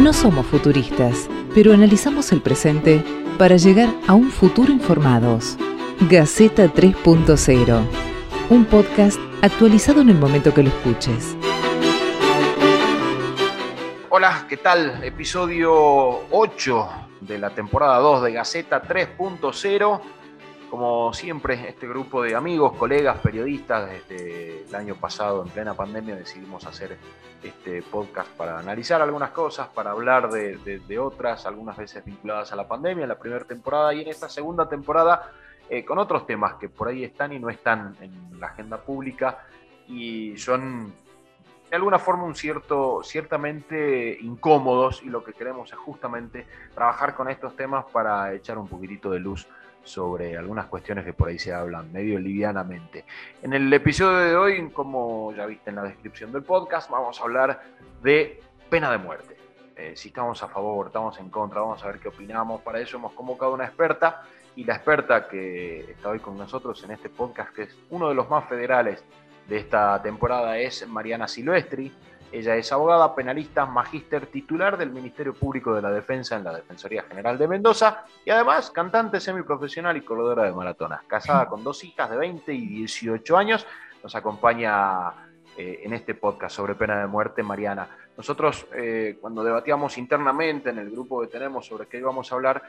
[0.00, 3.04] No somos futuristas, pero analizamos el presente
[3.36, 5.58] para llegar a un futuro informados.
[6.08, 7.84] Gaceta 3.0,
[8.48, 11.36] un podcast actualizado en el momento que lo escuches.
[14.08, 15.04] Hola, ¿qué tal?
[15.04, 15.70] Episodio
[16.30, 16.88] 8
[17.20, 20.00] de la temporada 2 de Gaceta 3.0.
[20.70, 26.14] Como siempre, este grupo de amigos, colegas, periodistas, desde el año pasado, en plena pandemia,
[26.14, 26.96] decidimos hacer
[27.42, 32.68] este podcast para analizar algunas cosas, para hablar de, otras, algunas veces vinculadas a la
[32.68, 35.32] pandemia, en la primera temporada y en esta segunda temporada
[35.68, 39.38] eh, con otros temas que por ahí están y no están en la agenda pública
[39.88, 40.92] y son
[41.68, 47.28] de alguna forma un cierto, ciertamente incómodos y lo que queremos es justamente trabajar con
[47.28, 49.48] estos temas para echar un poquitito de luz
[49.84, 53.04] sobre algunas cuestiones que por ahí se hablan medio livianamente.
[53.42, 57.24] En el episodio de hoy, como ya viste en la descripción del podcast, vamos a
[57.24, 57.62] hablar
[58.02, 59.36] de pena de muerte.
[59.76, 62.60] Eh, si estamos a favor, estamos en contra, vamos a ver qué opinamos.
[62.60, 64.22] Para eso hemos convocado una experta
[64.56, 68.14] y la experta que está hoy con nosotros en este podcast, que es uno de
[68.14, 69.02] los más federales
[69.48, 71.90] de esta temporada, es Mariana Silvestri.
[72.32, 77.02] Ella es abogada, penalista, magíster titular del Ministerio Público de la Defensa en la Defensoría
[77.02, 81.02] General de Mendoza y además cantante semiprofesional y corredora de maratonas.
[81.04, 83.66] Casada con dos hijas de 20 y 18 años,
[84.02, 85.10] nos acompaña
[85.56, 87.88] eh, en este podcast sobre pena de muerte Mariana.
[88.16, 92.62] Nosotros eh, cuando debatíamos internamente en el grupo que tenemos sobre qué íbamos a hablar,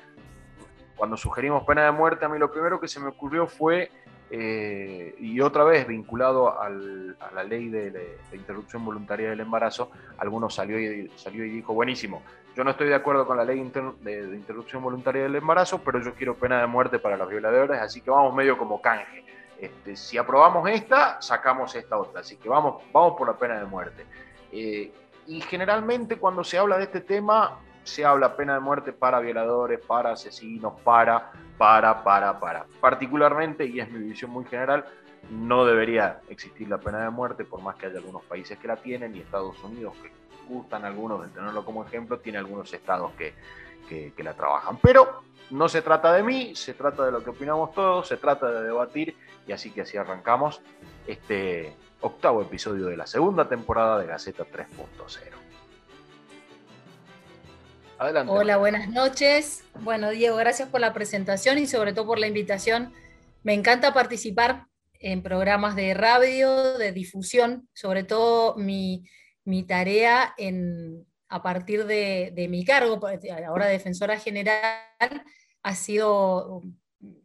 [0.95, 3.91] cuando sugerimos pena de muerte, a mí lo primero que se me ocurrió fue
[4.33, 10.79] eh, y otra vez vinculado a la ley de, interrupción voluntaria del embarazo, algunos salió
[10.79, 12.21] y, salió y dijo, buenísimo,
[12.55, 13.61] yo no estoy de acuerdo con la ley
[14.01, 17.99] de, interrupción voluntaria del embarazo, pero yo quiero pena de muerte para los violadores, así
[17.99, 19.25] que vamos medio como canje.
[19.59, 23.65] Este, si aprobamos esta, sacamos esta otra, así que vamos, vamos por la pena de
[23.65, 24.05] muerte.
[24.53, 24.91] Eh,
[25.27, 29.79] y generalmente cuando se habla de este tema, se habla pena de muerte para violadores,
[29.79, 32.65] para asesinos, para, para, para, para.
[32.79, 34.85] Particularmente, y es mi visión muy general,
[35.29, 38.77] no debería existir la pena de muerte, por más que haya algunos países que la
[38.77, 40.11] tienen y Estados Unidos, que
[40.47, 43.33] gustan algunos de tenerlo como ejemplo, tiene algunos estados que,
[43.87, 44.77] que, la trabajan.
[44.81, 48.49] Pero no se trata de mí, se trata de lo que opinamos todos, se trata
[48.49, 49.15] de debatir
[49.47, 50.61] y así que así arrancamos
[51.07, 55.40] este octavo episodio de la segunda temporada de Gaceta 3.0.
[58.03, 59.63] Hola, buenas noches.
[59.81, 62.91] Bueno, Diego, gracias por la presentación y sobre todo por la invitación.
[63.43, 69.03] Me encanta participar en programas de radio, de difusión, sobre todo mi,
[69.67, 74.81] tarea en, a partir de, mi cargo, pues, ahora defensora general,
[75.61, 76.63] ha sido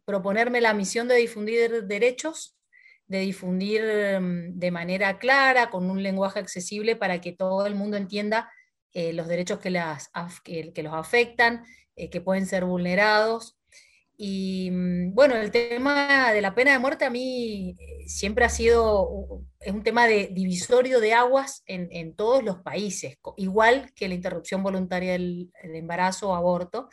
[0.05, 2.55] proponerme la misión de difundir derechos,
[3.07, 3.81] de difundir
[4.21, 8.51] mm, de manera clara, con un lenguaje accesible para que todo el mundo entienda
[8.93, 10.09] eh, los derechos que, las,
[10.43, 11.65] que, los afectan,
[11.95, 13.57] eh, que pueden ser vulnerados.
[14.17, 18.49] Y mm, bueno, el tema de la pena de muerte a mí eh, siempre ha
[18.49, 24.15] sido, es un tema de divisorio de aguas en, todos los países, igual que la
[24.15, 26.89] interrupción voluntaria del, embarazo o aborto.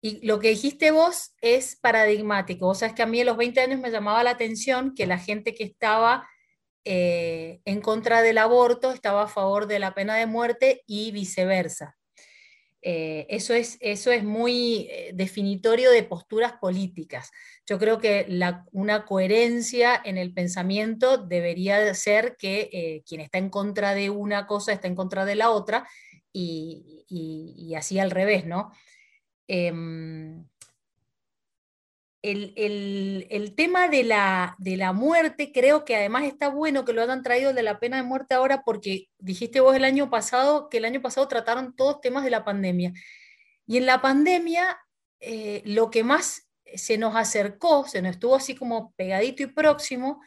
[0.00, 2.68] Y lo que dijiste vos es paradigmático.
[2.68, 5.06] O sea, es que a mí a los 20 años me llamaba la atención que
[5.06, 6.28] la gente que estaba
[6.90, 11.98] eh, en contra del aborto estaba a favor de la pena de muerte y viceversa.
[12.80, 17.30] Eh, eso, es, eso es muy eh, definitorio de posturas políticas.
[17.66, 18.26] Yo creo que
[18.72, 24.72] una coherencia en el pensamiento debería ser que quien está en contra de una cosa
[24.72, 25.86] está en contra de la otra
[26.32, 28.72] y, y así al revés, ¿no?
[32.22, 37.02] Em, el, tema de la, de la, muerte, creo que además está bueno que lo
[37.02, 40.78] hayan traído de la pena de muerte ahora, porque dijiste vos el año pasado que
[40.78, 42.92] el año pasado trataron todos temas de la pandemia.
[43.66, 44.78] Y en la pandemia,
[45.20, 50.20] eh, lo que más se nos acercó, se nos estuvo así como pegadito y próximo,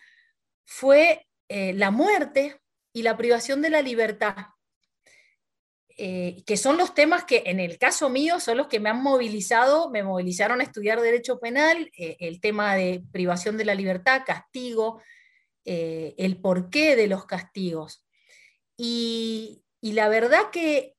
[0.66, 2.62] fue eh, la muerte
[2.94, 4.36] y la privación de la libertad.
[5.98, 9.02] Eh, que son los temas que en el caso mío son los que me han
[9.02, 14.24] movilizado, me movilizaron a estudiar derecho penal, eh, el tema de privación de la libertad,
[14.26, 15.02] castigo,
[15.66, 18.06] eh, el porqué de los castigos.
[18.78, 20.96] Y, la verdad que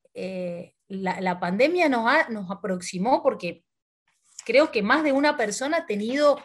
[0.88, 3.64] la, pandemia nos, nos aproximó porque
[4.44, 6.42] creo que más de una persona ha tenido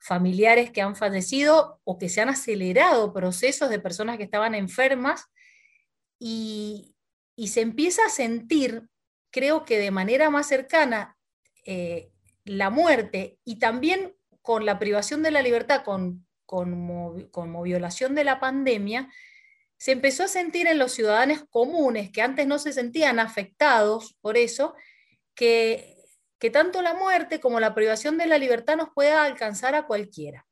[0.00, 5.26] familiares que han fallecido o que se han acelerado procesos de personas que estaban enfermas
[6.18, 6.94] y,
[7.36, 8.88] y se empieza a sentir,
[9.30, 11.16] creo que de manera más cercana,
[11.64, 12.10] eh,
[12.44, 18.40] la muerte y también con la privación de la libertad, con, como, violación de la
[18.40, 19.08] pandemia,
[19.76, 24.36] se empezó a sentir en los ciudadanos comunes, que antes no se sentían afectados por
[24.36, 24.74] eso,
[25.34, 25.96] que,
[26.38, 30.46] que tanto la muerte como la privación de la libertad nos pueda alcanzar a cualquiera.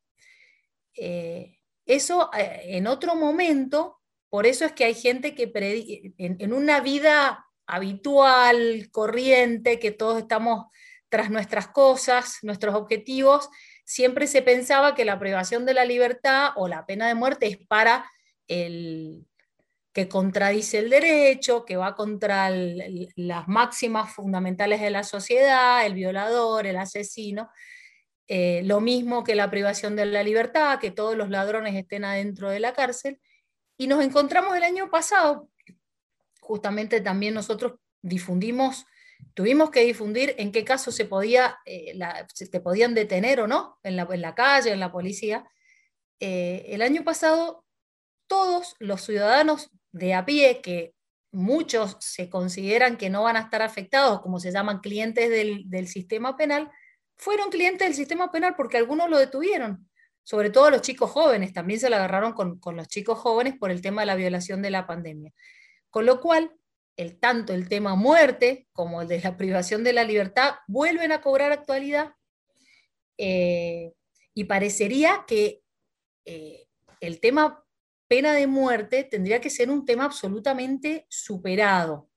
[0.95, 3.98] Eh, eso eh, en otro momento,
[4.31, 5.51] por eso es que hay gente que
[6.19, 10.67] en, en una vida habitual, corriente, que todos estamos
[11.09, 13.49] tras nuestras cosas, nuestros objetivos,
[13.85, 17.59] siempre se pensaba que la privación de la libertad o la pena de muerte es
[17.59, 18.11] para
[18.47, 19.27] el
[19.93, 26.67] que contradice el derecho, que va contra las máximas fundamentales de la sociedad, el violador,
[26.67, 27.51] el asesino.
[28.29, 32.51] Eh, lo mismo que la privación de la libertad, que todos los ladrones estén adentro
[32.51, 33.21] de la cárcel.
[33.79, 35.49] Y nos encontramos el año pasado,
[36.41, 38.85] justamente también nosotros difundimos,
[39.33, 41.99] tuvimos que difundir en qué caso se podía, eh,
[42.51, 45.49] te podían detener o no en la, en la calle, en la policía.
[46.21, 47.65] Eh, el año pasado
[48.29, 50.95] todos los ciudadanos de a pie, que
[51.33, 56.37] muchos se consideran que no van a estar afectados, como se llaman clientes del, sistema
[56.37, 56.71] penal,
[57.17, 59.89] fueron clientes del sistema penal porque algunos lo detuvieron,
[60.29, 63.81] sobre todo los chicos jóvenes, también se la agarraron con, los chicos jóvenes por el
[63.81, 65.33] tema de la violación de la pandemia.
[65.89, 66.55] Con lo cual,
[66.99, 71.23] el, tanto el tema muerte como el de la privación de la libertad vuelven a
[71.23, 72.13] cobrar actualidad
[73.17, 73.95] eh,
[74.35, 75.63] y parecería que
[76.27, 76.67] eh,
[77.01, 77.65] el tema
[78.07, 82.08] pena de muerte tendría que ser un tema absolutamente superado,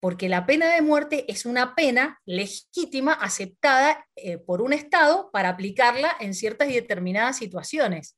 [0.00, 5.50] porque la pena de muerte es una pena legítima aceptada eh, por un Estado para
[5.50, 8.16] aplicarla en ciertas y determinadas situaciones.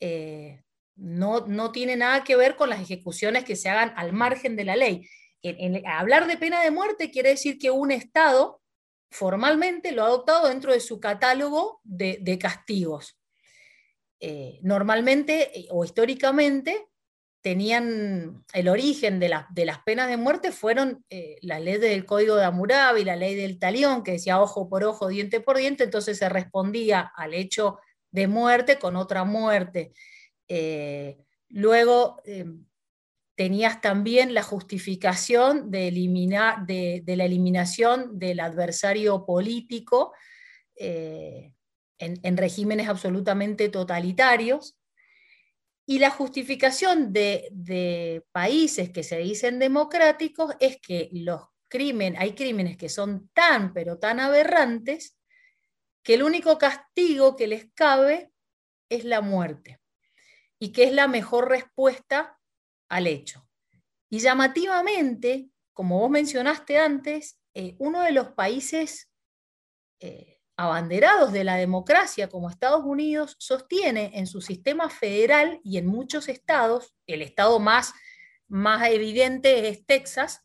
[0.00, 0.62] Eh,
[0.96, 4.64] no, no, tiene nada que ver con las ejecuciones que se hagan al margen de
[4.64, 5.08] la ley.
[5.86, 8.60] Hablar de pena de muerte quiere decir que un Estado
[9.10, 13.18] formalmente lo ha adoptado dentro de su catálogo de castigos.
[14.20, 16.87] Eh, normalmente o históricamente
[17.48, 22.44] tenían el origen de, las penas de muerte fueron eh, la ley del Código de
[22.44, 26.28] Hammurabi, la ley del talión, que decía ojo por ojo, diente por diente, entonces se
[26.28, 27.78] respondía al hecho
[28.10, 29.92] de muerte con otra muerte.
[31.48, 32.20] luego
[33.34, 35.90] tenías también la justificación de,
[37.06, 40.12] la eliminación del adversario político
[40.76, 44.77] en, regímenes absolutamente totalitarios,
[45.90, 51.40] y la justificación de, países que se dicen democráticos es que los
[52.18, 55.16] hay crímenes que son tan, pero tan aberrantes,
[56.02, 58.30] que el único castigo que les cabe
[58.90, 59.80] es la muerte,
[60.58, 62.38] y que es la mejor respuesta
[62.90, 63.48] al hecho.
[64.10, 69.10] Y llamativamente, como vos mencionaste antes, eh, uno de los países
[70.00, 75.86] eh, abanderados de la democracia como Estados Unidos sostiene en su sistema federal y en
[75.86, 77.94] muchos estados, el estado más,
[78.48, 80.42] más evidente es Texas,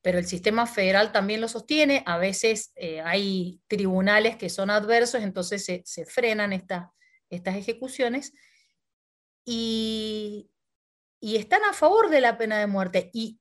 [0.00, 5.22] pero el sistema federal también lo sostiene, a veces eh, hay tribunales que son adversos,
[5.22, 8.32] entonces se, frenan estas ejecuciones.
[9.44, 10.50] Y,
[11.20, 13.10] y están a favor de la pena de muerte.
[13.12, 13.38] Y,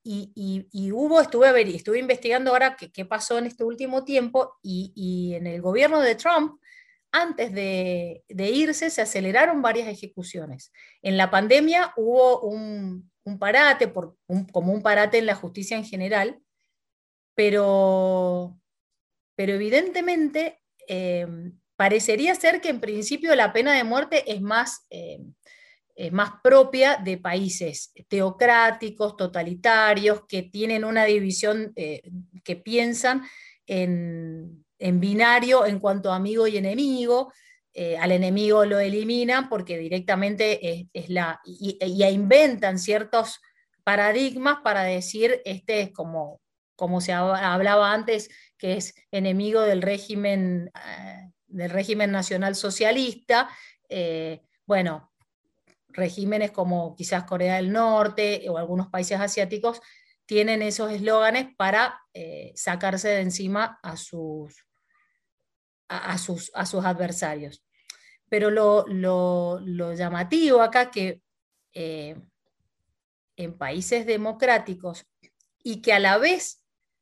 [0.92, 5.62] hubo, estuve, ver, estuve investigando ahora qué, pasó en este último tiempo y, en el
[5.62, 6.60] gobierno de Trump,
[7.12, 10.72] antes de, irse, se aceleraron varias ejecuciones.
[11.02, 14.18] En la pandemia hubo un, parate, por,
[14.52, 16.40] como un parate en la justicia en general,
[17.36, 18.60] pero,
[19.36, 21.28] pero evidentemente eh,
[21.76, 24.88] parecería ser que en principio la pena de muerte es más...
[24.90, 25.20] Eh,
[26.00, 32.04] eh, más propia de países teocráticos, totalitarios, que tienen una división, eh,
[32.44, 33.24] que piensan
[33.66, 37.34] en, binario en cuanto a amigo y enemigo.
[37.74, 41.42] Eh, al enemigo lo eliminan porque directamente es, la.
[41.44, 43.40] Y, inventan ciertos
[43.84, 46.40] paradigmas para decir, este es como,
[46.76, 50.70] como se hablaba antes, que es enemigo del régimen,
[51.48, 53.50] del régimen nacional socialista.
[54.68, 55.12] bueno,
[55.98, 59.82] regímenes como quizás Corea del Norte o algunos países asiáticos
[60.26, 64.66] tienen esos eslóganes para eh, sacarse de encima a sus,
[65.90, 67.64] a, sus, a sus adversarios.
[68.30, 69.60] Pero lo,
[69.96, 71.22] llamativo acá que
[71.74, 72.16] eh,
[73.36, 75.06] en países democráticos
[75.64, 76.62] y que a la vez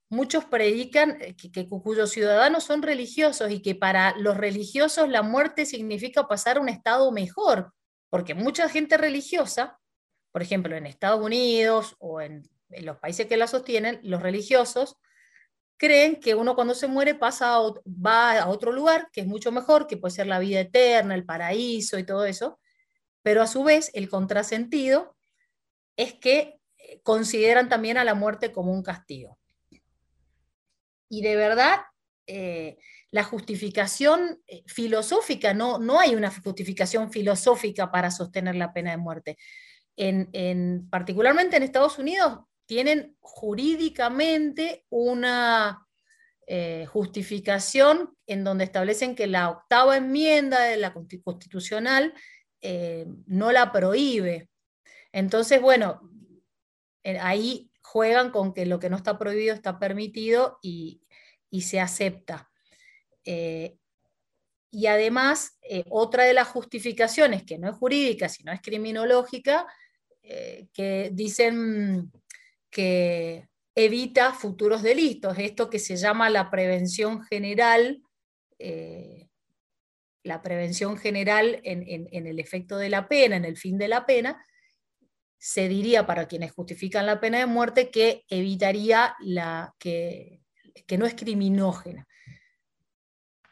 [0.10, 5.66] muchos predican que, que, cuyos ciudadanos son religiosos y que para los religiosos la muerte
[5.66, 7.74] significa pasar a un estado mejor,
[8.10, 9.80] porque mucha gente religiosa,
[10.32, 12.44] por ejemplo, en Estados Unidos o en,
[12.82, 14.98] los países que la sostienen, los religiosos
[15.78, 19.88] creen que uno cuando se muere pasa va a otro lugar, que es mucho mejor,
[19.88, 22.60] que puede ser la vida eterna, el paraíso y todo eso.
[23.22, 25.16] pero a su vez el contrasentido
[25.98, 29.38] es que eh, consideran también a la muerte como un castigo.
[31.10, 31.82] Y de verdad,
[32.28, 32.78] eh,
[33.16, 38.98] la justificación eh, filosófica, no, no hay una justificación filosófica para sostener la pena de
[38.98, 39.38] muerte.
[39.96, 45.88] En, particularmente en Estados Unidos, tienen jurídicamente una
[46.46, 52.14] eh, justificación en donde establecen que la octava enmienda de la constitucional
[53.28, 54.50] no la prohíbe.
[55.14, 56.02] Entonces, bueno,
[57.22, 61.02] ahí juegan con que lo que no está prohibido está permitido y,
[61.62, 62.52] se acepta.
[63.26, 63.76] Eh,
[64.72, 69.66] y además, eh, otra de las justificaciones, que no es jurídica, sino es criminológica,
[70.22, 72.12] eh, que dicen
[72.70, 78.02] que evita futuros delitos, esto que se llama la prevención general,
[80.24, 84.42] la prevención general en el efecto de la pena, en el fin de la pena,
[85.46, 90.42] se diría para quienes justifican la pena de muerte que evitaría la, que,
[90.98, 92.08] no es criminógena.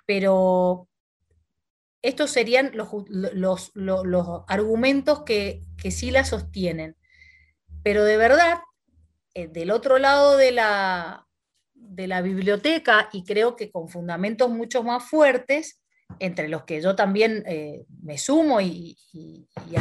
[0.05, 0.87] Pero
[2.03, 3.71] estos serían los,
[4.47, 6.97] argumentos que, sí la sostienen.
[7.81, 8.59] Pero de verdad,
[9.33, 11.27] eh, del otro lado de la,
[11.73, 15.81] de la biblioteca, y creo que con fundamentos mucho más fuertes,
[16.19, 19.75] entre los que yo también eh, me sumo y, y, y,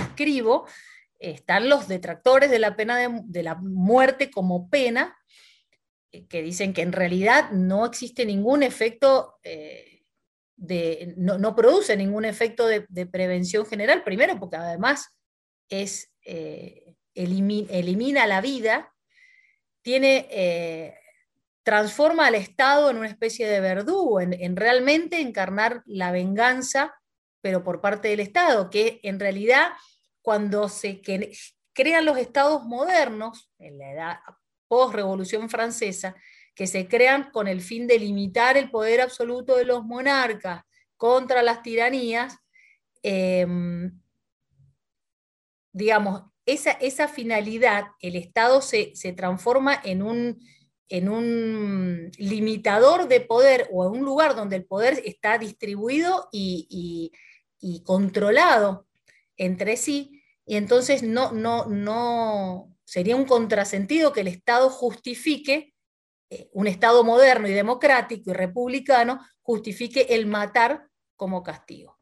[1.19, 5.17] están los detractores de la pena de, la muerte como pena,
[6.13, 9.39] eh, que dicen que en realidad no existe ningún efecto,
[10.57, 15.09] de, no, produce ningún efecto de, prevención general, primero porque además
[15.69, 18.93] es, eh, elimina, la vida,
[19.83, 20.97] tiene,
[21.65, 26.95] transforma al Estado en una especie de verdugo, en realmente encarnar la venganza,
[27.41, 29.73] pero por parte del Estado, que en realidad
[30.23, 31.03] cuando se
[31.75, 34.19] crean los estados modernos, en la edad
[34.69, 36.17] post-revolución francesa,
[36.55, 40.63] que se crean con el fin de limitar el poder absoluto de los monarcas
[40.97, 42.39] contra las tiranías,
[43.03, 44.01] em,
[45.73, 50.41] digamos, esa, esa, finalidad, el Estado se, transforma en un,
[50.89, 57.13] en un, limitador de poder o en un lugar donde el poder está distribuido y,
[57.61, 58.87] y controlado
[59.37, 65.72] entre sí, y entonces no, no, no sería un contrasentido que el Estado justifique,
[66.53, 71.99] un Estado moderno y democrático y republicano, justifique el matar como castigo.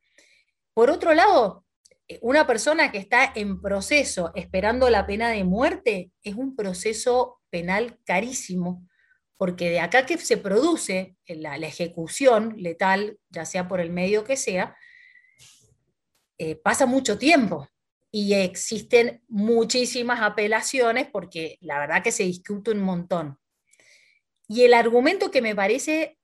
[0.75, 1.64] Por otro lado,
[2.08, 7.40] eh, una persona que está en proceso esperando la pena de muerte es un proceso
[7.50, 8.87] penal carísimo,
[9.37, 14.37] porque de acá que se produce la, ejecución letal, ya sea por el medio que
[14.37, 14.76] sea,
[16.38, 17.68] eh, pasa mucho tiempo
[18.10, 23.39] y existen muchísimas apelaciones porque la verdad que se discute un montón.
[24.50, 26.19] Y el argumento que me parece,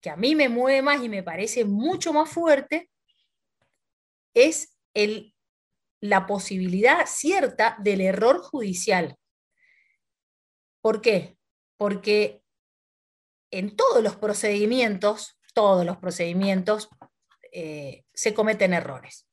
[0.00, 2.88] que a mí me mueve más y me parece mucho más fuerte,
[4.34, 5.34] es el,
[6.00, 9.16] la posibilidad cierta del error judicial.
[10.80, 11.36] ¿Por qué?
[11.76, 12.40] Porque
[13.50, 16.88] en todos los procedimientos, todos los procedimientos,
[17.50, 19.26] eh, se cometen errores.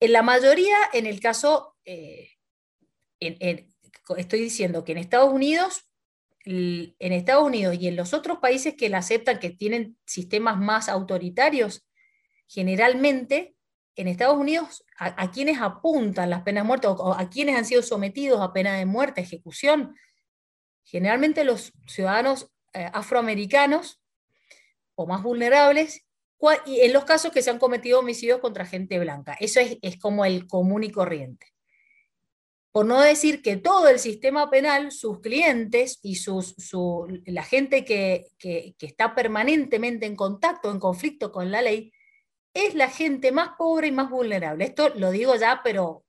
[0.00, 2.28] En la mayoría, en el caso, eh,
[3.20, 5.86] estoy diciendo que en Estados Unidos,
[6.46, 10.88] en Estados Unidos y en los otros países que la aceptan, que tienen sistemas más
[10.88, 11.86] autoritarios,
[12.46, 13.56] generalmente
[13.96, 17.82] en Estados Unidos a, quienes apuntan las penas de muerte o, a quienes han sido
[17.82, 19.96] sometidos a pena de muerte, ejecución,
[20.84, 24.00] generalmente los ciudadanos eh, afroamericanos
[24.94, 26.06] o más vulnerables
[26.66, 29.36] y en los casos que se han cometido homicidios contra gente blanca.
[29.40, 31.46] Eso es, como el común y corriente.
[32.76, 36.54] Por no decir que todo el sistema penal, sus clientes y sus,
[37.24, 38.26] la gente que,
[38.78, 41.90] está permanentemente en contacto, en conflicto con la ley,
[42.52, 44.66] es la gente más pobre y más vulnerable.
[44.66, 46.04] Esto lo digo ya, pero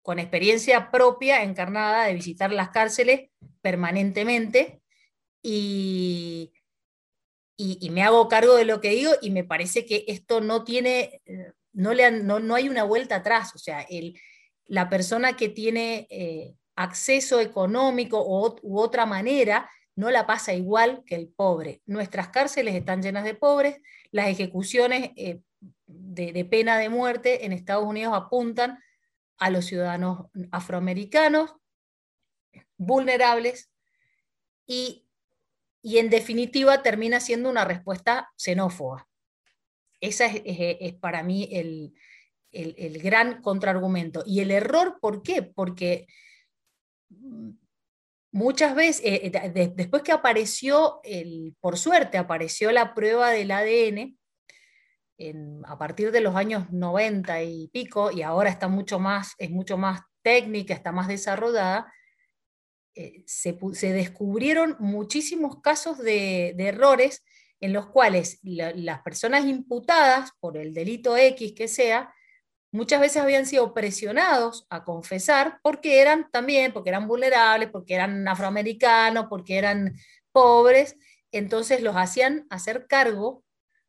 [0.00, 3.28] con experiencia propia, encarnada, de visitar las cárceles
[3.60, 4.80] permanentemente
[5.42, 6.50] y,
[7.58, 11.20] y, me hago cargo de lo que digo y me parece que esto no tiene,
[11.26, 14.18] eh, no, le no, hay una vuelta atrás, o sea, el,
[14.70, 18.24] la persona que tiene eh, acceso económico
[18.62, 21.82] u otra manera no la pasa igual que el pobre.
[21.86, 23.80] Nuestras cárceles están llenas de pobres,
[24.12, 25.40] las ejecuciones eh,
[25.86, 28.78] de, pena de muerte en Estados Unidos apuntan
[29.38, 31.56] a los ciudadanos afroamericanos
[32.76, 33.70] vulnerables
[34.66, 35.06] y
[35.82, 39.08] y en definitiva termina siendo una respuesta xenófoba.
[40.00, 41.94] Esa es, para mí el,
[42.52, 44.22] gran contraargumento.
[44.26, 45.42] Y el error, ¿por qué?
[45.42, 46.06] Porque
[47.10, 47.50] mm,
[48.32, 54.16] muchas veces, eh, eh, después que apareció, el, por suerte, apareció la prueba del ADN,
[55.66, 59.76] a partir de los años 90 y pico, y ahora está mucho más, es mucho
[59.76, 61.92] más técnica, está más desarrollada,
[62.94, 63.52] eh, se,
[63.92, 67.24] descubrieron muchísimos casos de, errores
[67.60, 72.12] en los cuales las personas imputadas por el delito X que sea,
[72.72, 78.26] muchas veces habían sido presionados a confesar porque eran también, porque eran vulnerables, porque eran
[78.28, 79.94] afroamericanos, porque eran
[80.32, 80.96] pobres,
[81.32, 83.44] entonces los hacían hacer cargo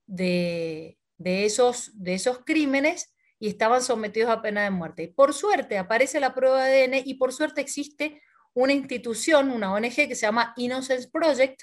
[0.07, 5.11] de, de esos, de esos crímenes y estaban sometidos a pena de muerte.
[5.15, 8.21] Por suerte aparece la prueba de ADN y por suerte existe
[8.53, 11.61] una institución, una ONG que se llama Innocence Project,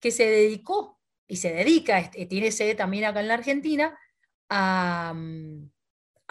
[0.00, 0.98] que se dedicó
[1.28, 3.98] y se dedica, tiene sede también acá en la Argentina,
[4.48, 5.14] a,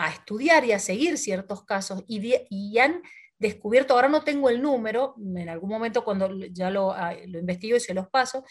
[0.09, 3.01] estudiar y a seguir ciertos casos y, han
[3.37, 7.77] descubierto, ahora no tengo el número, en algún momento cuando ya lo, ah, lo investigo
[7.77, 8.43] y se los paso,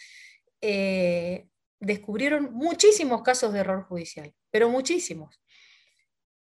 [0.61, 1.47] eh,
[1.79, 5.41] descubrieron muchísimos casos de error judicial, pero muchísimos.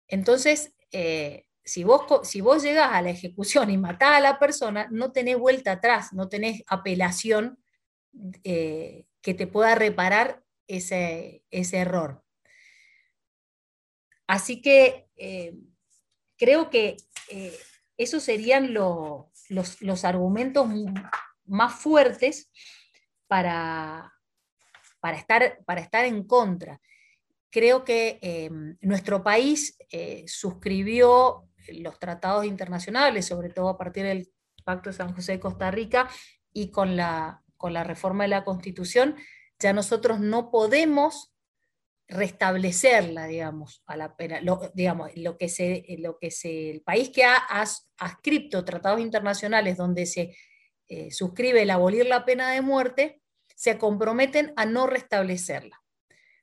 [0.08, 4.88] Entonces, eh, si, vos, si vos llegás a la ejecución y matás a la persona,
[4.90, 7.58] no tenés vuelta atrás, no tenés apelación
[8.42, 12.24] eh, que te pueda reparar ese, error.
[14.28, 15.54] Así que eh,
[16.36, 16.96] creo que
[17.96, 20.68] esos serían los, los argumentos
[21.44, 22.50] más fuertes
[23.26, 24.12] para,
[25.00, 26.80] para estar, para estar en contra.
[27.50, 34.30] Creo que em, nuestro país eh, suscribió los tratados internacionales, sobre todo a partir del
[34.64, 36.08] Pacto de San José de Costa Rica
[36.52, 39.16] y con la, con la reforma de la Constitución,
[39.58, 41.32] ya nosotros no podemos
[42.08, 44.40] restablecerla, digamos, a la pena.
[44.40, 47.36] Lo, digamos, lo que se, lo que se, el país que ha,
[47.98, 50.34] adscrito tratados internacionales donde se
[50.88, 53.20] eh, suscribe el abolir la pena de muerte,
[53.54, 55.82] se comprometen a no restablecerla.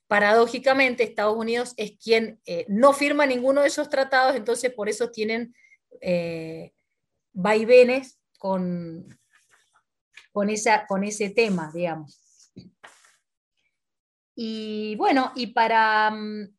[0.07, 5.09] Paradójicamente, Estados Unidos es quien eh, no firma ninguno de esos tratados, entonces por eso
[5.09, 5.55] tienen
[5.99, 6.73] eh,
[7.33, 9.17] vaivenes con,
[10.31, 12.24] con, esa, con ese tema, digamos.
[14.35, 16.55] Y bueno, y para, mm,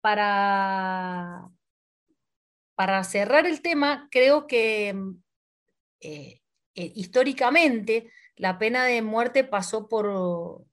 [0.00, 1.48] para,
[2.74, 4.94] para cerrar el tema, creo que
[6.00, 6.40] eh,
[6.74, 10.64] históricamente la pena de muerte pasó por,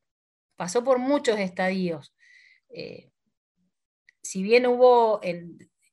[0.56, 2.14] pasó por muchos estadios.
[2.70, 3.12] Eh,
[4.22, 5.22] si bien hubo,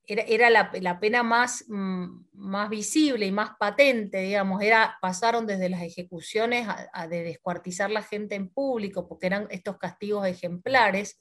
[0.06, 5.82] era, la, pena más, mm, más visible y más patente, digamos, era, pasaron desde las
[5.82, 11.18] ejecuciones a, de descuartizar la gente en público, porque eran estos castigos ejemplares,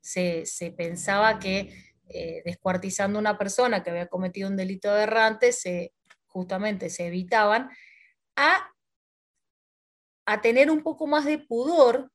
[0.00, 0.44] se,
[0.76, 1.72] pensaba que
[2.08, 5.94] eh, descuartizando a una persona que había cometido un delito de errante, se,
[6.26, 7.70] justamente se evitaban,
[8.36, 8.70] a
[10.26, 12.10] a tener un poco más de pudor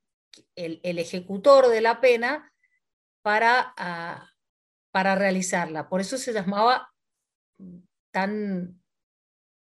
[0.55, 2.51] el, ejecutor de la pena
[3.21, 3.73] para,
[4.99, 5.87] para realizarla.
[5.87, 6.91] Por eso se llamaba
[8.11, 8.81] tan,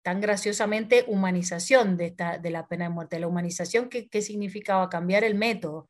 [0.04, 3.20] tan graciosamente humanización de, esta, de la pena de muerte.
[3.20, 4.92] La humanización, ¿qué, ¿qué significaba?
[4.92, 5.90] Cambiar el método.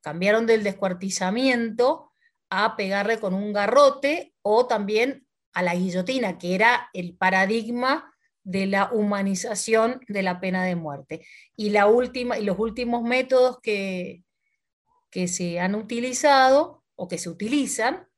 [0.00, 2.10] Cambiaron del descuartizamiento
[2.50, 8.66] a pegarle con un garrote o también a la guillotina, que era el paradigma de
[8.66, 11.24] la humanización de la pena de muerte.
[11.54, 14.24] Y, la última, y los últimos métodos que,
[15.12, 18.09] que se han utilizado o que se utilizan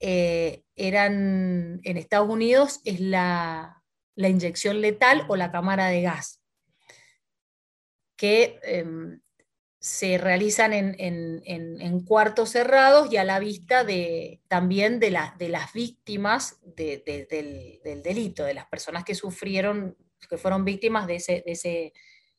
[0.00, 3.82] eh, eran en Estados Unidos es la,
[4.16, 6.42] inyección letal o la cámara de gas,
[8.16, 9.20] que em,
[9.86, 16.58] se realizan en, cuartos cerrados y a la vista de, también de, de las víctimas
[16.62, 17.04] del,
[18.02, 19.96] delito, de las personas que sufrieron,
[20.28, 21.92] que fueron víctimas de ese,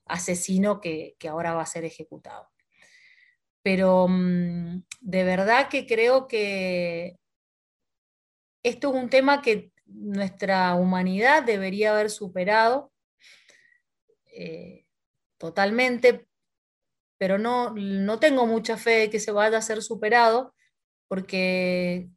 [0.06, 2.50] asesino que, ahora va a ser ejecutado.
[3.62, 7.17] Pero mm, de verdad que creo que
[8.67, 12.91] esto es un tema que nuestra humanidad debería haber superado
[14.25, 14.86] eh,
[15.38, 16.27] totalmente
[17.17, 20.53] pero no, no tengo mucha fe de que se vaya a ser superado,
[21.08, 22.10] porque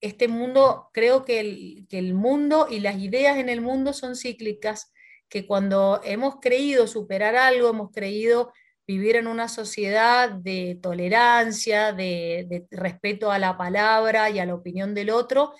[0.00, 4.16] este mundo, creo que el, que el mundo y las ideas en el mundo son
[4.16, 4.92] cíclicas,
[5.28, 8.52] que cuando hemos creído superar algo, hemos creído
[8.86, 14.94] vivir en una sociedad de tolerancia, de, respeto a la palabra y a la opinión
[14.94, 15.54] del otro,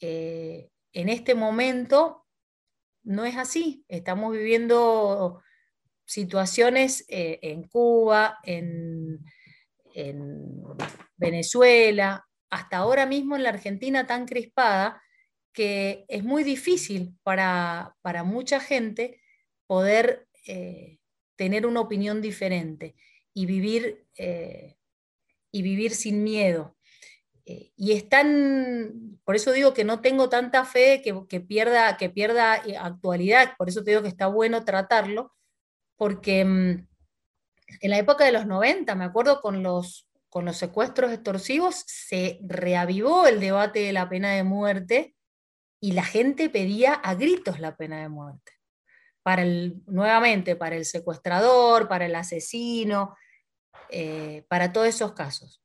[0.00, 2.26] eh, en este momento
[3.02, 3.84] no es así.
[3.88, 5.42] Estamos viviendo
[6.06, 9.24] situaciones eh, en Cuba, en,
[11.16, 15.00] Venezuela, hasta ahora mismo en la Argentina tan crispada
[15.52, 19.20] que es muy difícil para, mucha gente
[19.68, 20.98] poder eh,
[21.36, 22.94] tener una opinión diferente
[23.32, 24.76] y vivir, eh,
[25.50, 26.76] y vivir sin miedo.
[27.46, 32.08] Eh, y es tan, por eso digo que no tengo tanta fe que, pierda, que
[32.08, 35.32] pierda actualidad, por eso te digo que está bueno tratarlo,
[35.96, 36.88] porque mm,
[37.80, 42.38] en la época de los 90, me acuerdo con los, con los secuestros extorsivos, se
[42.42, 45.14] reavivó el debate de la pena de muerte
[45.80, 48.52] y la gente pedía a gritos la pena de muerte.
[49.24, 53.16] Para el, nuevamente, para el secuestrador, para el asesino,
[53.90, 55.60] eh, para todos esos casos.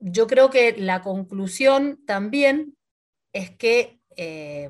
[0.00, 2.76] Yo creo que la conclusión también
[3.32, 4.68] es que eh,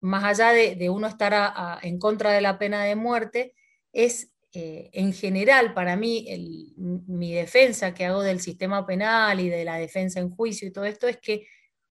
[0.00, 3.54] más allá de, uno estar en contra de la pena de muerte,
[3.92, 9.64] es eh, en general para mí mi defensa que hago del sistema penal y de
[9.64, 11.46] la defensa en juicio y todo esto es que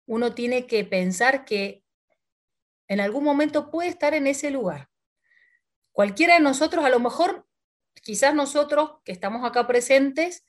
[0.06, 1.84] uno tiene que pensar que
[2.88, 4.90] en algún momento puede estar en ese lugar.
[5.92, 7.48] Cualquiera de nosotros, a lo mejor,
[8.02, 10.46] quizás nosotros que estamos acá presentes,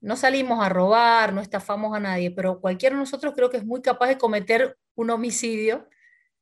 [0.00, 3.64] no salimos a robar, no estafamos a nadie, pero cualquiera de nosotros creo que es
[3.64, 5.88] muy capaz de cometer un homicidio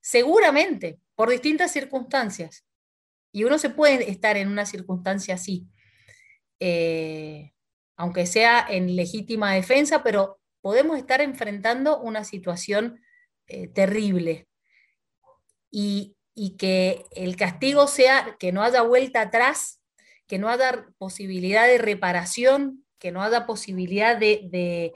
[0.00, 2.64] seguramente, por distintas circunstancias.
[3.32, 5.68] Y uno se puede estar en una circunstancia así,
[6.60, 7.52] eh,
[7.96, 13.00] aunque sea en legítima defensa, pero podemos estar enfrentando una situación
[13.46, 14.48] eh, terrible.
[15.70, 16.14] Y,
[16.56, 19.80] que el castigo sea que no haya vuelta atrás,
[20.28, 24.92] que no haya posibilidad de reparación, que no haya posibilidad de,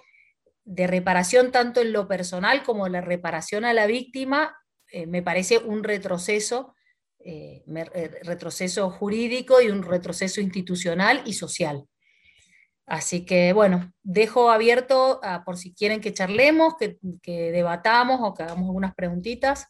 [0.64, 4.56] reparación tanto en lo personal como la reparación a la víctima
[4.92, 6.76] eh, me parece un retroceso,
[7.18, 11.88] eh, eh, retroceso jurídico y un retroceso institucional y social.
[12.84, 16.98] Así que bueno, dejo abierto por si quieren que charlemos, que,
[17.52, 19.68] debatamos o que hagamos algunas preguntitas.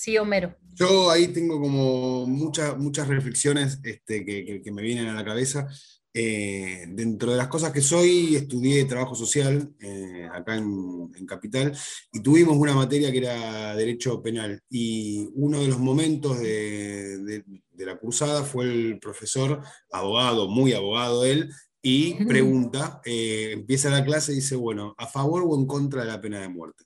[0.00, 0.56] Sí, Homero.
[0.76, 5.68] Yo ahí tengo como muchas, muchas reflexiones este, que, me vienen a la cabeza.
[6.14, 11.76] Eh, dentro de las cosas que soy, estudié trabajo social eh, acá en, Capital
[12.12, 14.62] y tuvimos una materia que era derecho penal.
[14.70, 17.44] Y uno de los momentos de,
[17.76, 19.60] la cursada fue el profesor,
[19.92, 21.50] abogado, muy abogado él,
[21.82, 26.08] y pregunta, eh, empieza la clase y dice, bueno, ¿a favor o en contra de
[26.08, 26.84] la pena de muerte?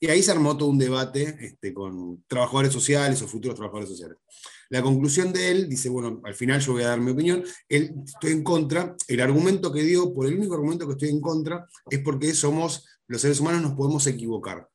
[0.00, 4.16] Y ahí se armó todo un debate este, con trabajadores sociales o futuros trabajadores sociales.
[4.70, 7.92] La conclusión de él dice, bueno, al final yo voy a dar mi opinión, él
[8.06, 11.66] estoy en contra, el argumento que dio, por el único argumento que estoy en contra,
[11.90, 14.68] es porque somos, los seres humanos nos podemos equivocar.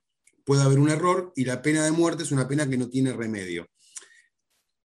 [0.43, 3.13] Puede haber un error y la pena de muerte es una pena que no tiene
[3.13, 3.67] remedio.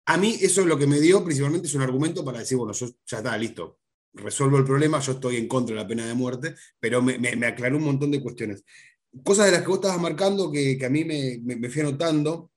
[0.05, 2.73] A mí eso es lo que me dio, principalmente es un argumento para decir, bueno,
[2.73, 3.79] yo ya está, listo,
[4.13, 7.15] resuelvo el problema, yo estoy en contra de la pena de muerte, pero me,
[7.45, 8.63] aclaró un montón de cuestiones.
[9.23, 12.51] Cosas de las que vos estabas marcando que, a mí me, me, fui anotando,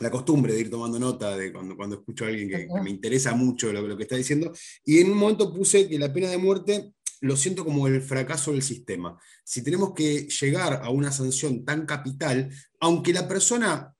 [0.00, 3.34] la costumbre de ir tomando nota de cuando, cuando escucho a alguien que, me interesa
[3.34, 4.52] mucho lo, lo, que está diciendo,
[4.84, 8.52] y en un momento puse que la pena de muerte lo siento como el fracaso
[8.52, 9.18] del sistema.
[9.44, 13.94] Si tenemos que llegar a una sanción tan capital, aunque la persona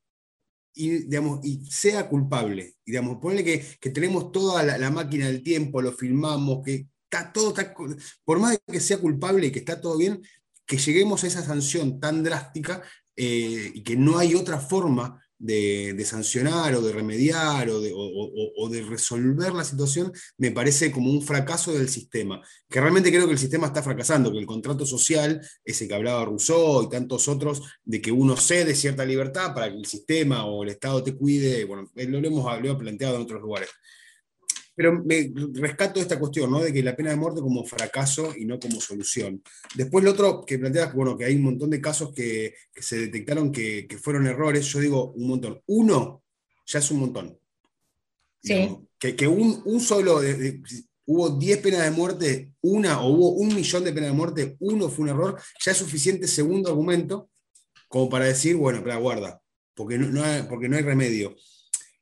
[0.79, 5.43] y, digamos, y sea culpable, y digamos, ponle que, que tenemos toda la, máquina del
[5.43, 7.53] tiempo, lo filmamos, que está todo,
[8.25, 10.23] por más de que sea culpable y que está todo bien,
[10.69, 12.83] que lleguemos a esa sanción tan drástica
[13.17, 19.53] eh, y que no hay otra forma de, sancionar o de remediar o de, resolver
[19.55, 23.69] la situación, me parece como un fracaso del sistema, que realmente creo que el sistema
[23.69, 28.13] está fracasando, que el contrato social, ese que hablaba Rousseau y tantos otros, de que
[28.13, 32.19] uno cede cierta libertad para que el sistema o el Estado te cuide, bueno, lo
[32.19, 33.71] hemos, lo hemos planteado en otros lugares.
[34.79, 36.61] Pero me rescato esta cuestión, ¿no?
[36.61, 39.43] De que la pena de muerte como fracaso y no como solución.
[39.75, 43.51] Después lo otro que planteas, bueno, que hay un montón de casos que, se detectaron
[43.51, 44.65] que, fueron errores.
[44.67, 45.61] Yo digo un montón.
[45.67, 46.23] Uno
[46.65, 47.37] ya es un montón.
[48.41, 48.79] Sí.
[49.01, 50.21] que, un, solo,
[51.07, 54.89] hubo 10 penas de muerte, una, o hubo un millón de penas de muerte, uno
[54.89, 57.31] fue un error, ya es suficiente segundo argumento
[57.89, 59.43] como para decir, bueno, pero guarda,
[59.75, 61.35] porque no, porque no hay remedio.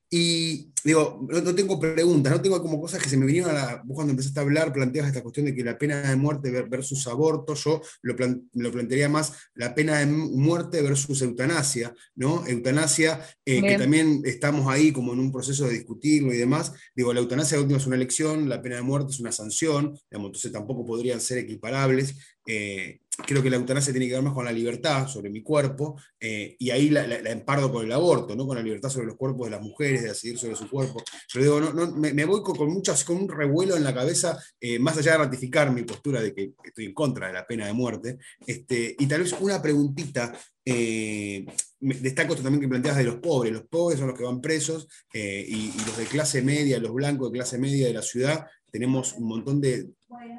[0.08, 3.82] Y digo, no, tengo preguntas, no tengo como cosas que se me vinieron a la.
[3.84, 7.08] Vos cuando empezaste a hablar planteabas esta cuestión de que la pena de muerte versus
[7.08, 8.14] aborto, yo lo,
[8.54, 12.46] lo plantearía más la pena de muerte versus eutanasia, ¿no?
[12.46, 16.72] Eutanasia, eh, que también estamos ahí como en un proceso de discutirlo y demás.
[16.94, 20.52] Digo, la eutanasia última es una elección, la pena de muerte es una sanción, entonces
[20.52, 22.14] tampoco podrían ser equiparables.
[22.46, 25.96] Eh, creo que la eutanasia tiene que ver más con la libertad sobre mi cuerpo,
[26.20, 28.46] eh, y ahí la, empardo con el aborto, ¿no?
[28.46, 31.02] con la libertad sobre los cuerpos de las mujeres, de decidir sobre su cuerpo.
[31.28, 34.78] Yo digo, no, no, me, voy con, muchas, con un revuelo en la cabeza, eh,
[34.78, 37.72] más allá de ratificar mi postura de que estoy en contra de la pena de
[37.72, 40.32] muerte, este, y tal vez una preguntita.
[40.68, 41.46] Eh,
[41.78, 43.52] destaco esto también que planteas de los pobres.
[43.52, 47.38] Los pobres son los que van presos y los de clase media, los blancos de
[47.38, 49.90] clase media de la ciudad, tenemos un montón de,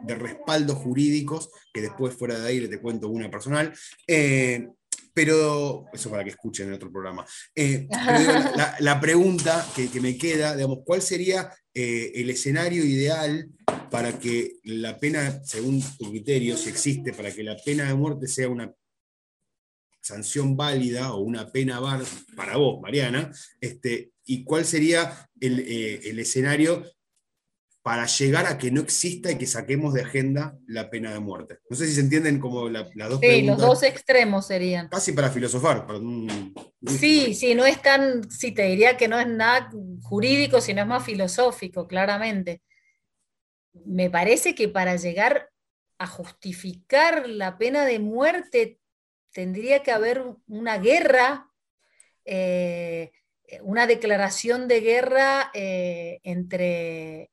[0.04, 3.74] de respaldos jurídicos, que después fuera de ahí te cuento una personal.
[4.08, 4.68] Eh,
[5.14, 7.26] pero eso para que escuchen en otro programa.
[7.56, 7.88] Eh,
[8.80, 13.50] la, pregunta que, me queda, digamos, ¿cuál sería eh, el escenario ideal
[13.90, 18.28] para que la pena, según tu criterio, si existe, para que la pena de muerte
[18.28, 18.72] sea una
[20.00, 21.82] sanción válida o una pena
[22.36, 26.86] para vos, Mariana, este, y cuál sería el, el escenario
[27.88, 31.60] para llegar a que no exista y que saquemos de agenda la pena de muerte.
[31.70, 34.90] No sé si se entienden como las dos Sí, los dos extremos serían.
[34.90, 35.88] Casi para filosofar.
[36.86, 39.72] Sí, sí, no es tan, sí, te diría que no es nada
[40.02, 42.62] jurídico, sino es más filosófico, claramente.
[43.86, 45.50] Me parece que para llegar
[45.98, 48.82] a justificar la pena de muerte
[49.32, 51.50] tendría que haber una guerra,
[52.26, 53.14] eh,
[53.62, 57.32] una declaración de guerra eh, entre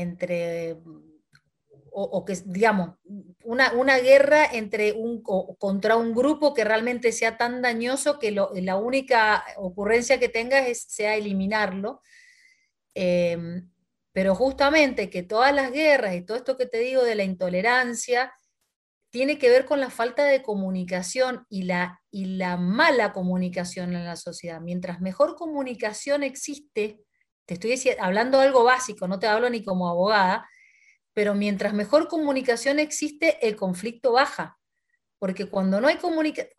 [0.00, 0.76] entre,
[1.90, 2.96] o, que, digamos,
[3.44, 8.76] una, una, guerra entre un, contra un grupo que realmente sea tan dañoso que la
[8.76, 12.02] única ocurrencia que tenga es, sea eliminarlo.
[12.94, 13.70] Em,
[14.12, 18.32] pero justamente que todas las guerras y todo esto que te digo de la intolerancia
[19.10, 24.04] tiene que ver con la falta de comunicación y la, y la mala comunicación en
[24.04, 24.60] la sociedad.
[24.60, 27.00] Mientras mejor comunicación existe,
[27.46, 30.48] te estoy hablando algo básico, no te hablo ni como abogada,
[31.14, 34.58] pero mientras mejor comunicación existe, el conflicto baja.
[35.18, 36.52] Porque cuando no hay comunicación,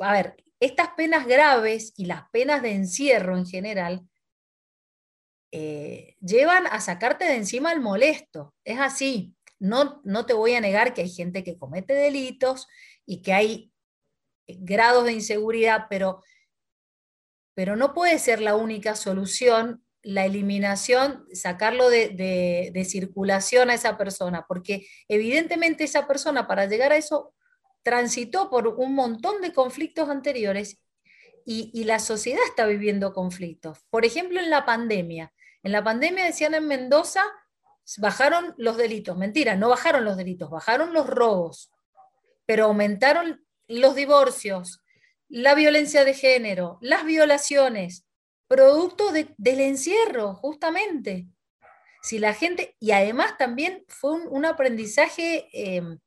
[0.00, 4.02] a, ver, estas penas graves y las penas de encierro en general
[5.52, 8.54] eh, llevan a sacarte de encima el molesto.
[8.64, 9.34] Es así.
[9.58, 12.66] No, no te voy a negar que hay gente que comete delitos
[13.04, 13.72] y que hay
[14.48, 16.24] grados de inseguridad, pero,
[17.54, 24.46] pero no puede ser la única solución la eliminación, sacarlo de, circulación a esa persona,
[24.46, 27.34] porque evidentemente esa persona para llegar a eso
[27.82, 30.78] transitó por un montón de conflictos anteriores
[31.44, 33.78] y, la sociedad está viviendo conflictos.
[33.90, 35.32] Por ejemplo, en la pandemia.
[35.62, 37.24] En la pandemia decían en Mendoza,
[37.98, 39.16] bajaron los delitos.
[39.16, 41.72] Mentira, no bajaron los delitos, bajaron los robos,
[42.46, 44.80] pero aumentaron los divorcios,
[45.28, 48.04] la violencia de género, las violaciones
[48.50, 51.28] producto del encierro, justamente.
[52.02, 56.00] Si la gente, y además también fue un, aprendizaje em,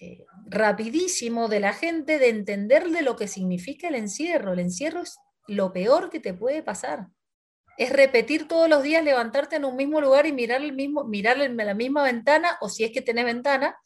[0.00, 4.52] eh, rapidísimo de la gente de entender de lo que significa el encierro.
[4.52, 5.16] El encierro es
[5.48, 7.08] lo peor que te puede pasar.
[7.76, 11.38] Es repetir todos los días, levantarte en un mismo lugar y mirar, el mismo, mirar
[11.38, 13.76] la misma ventana, o si es que tenés ventana,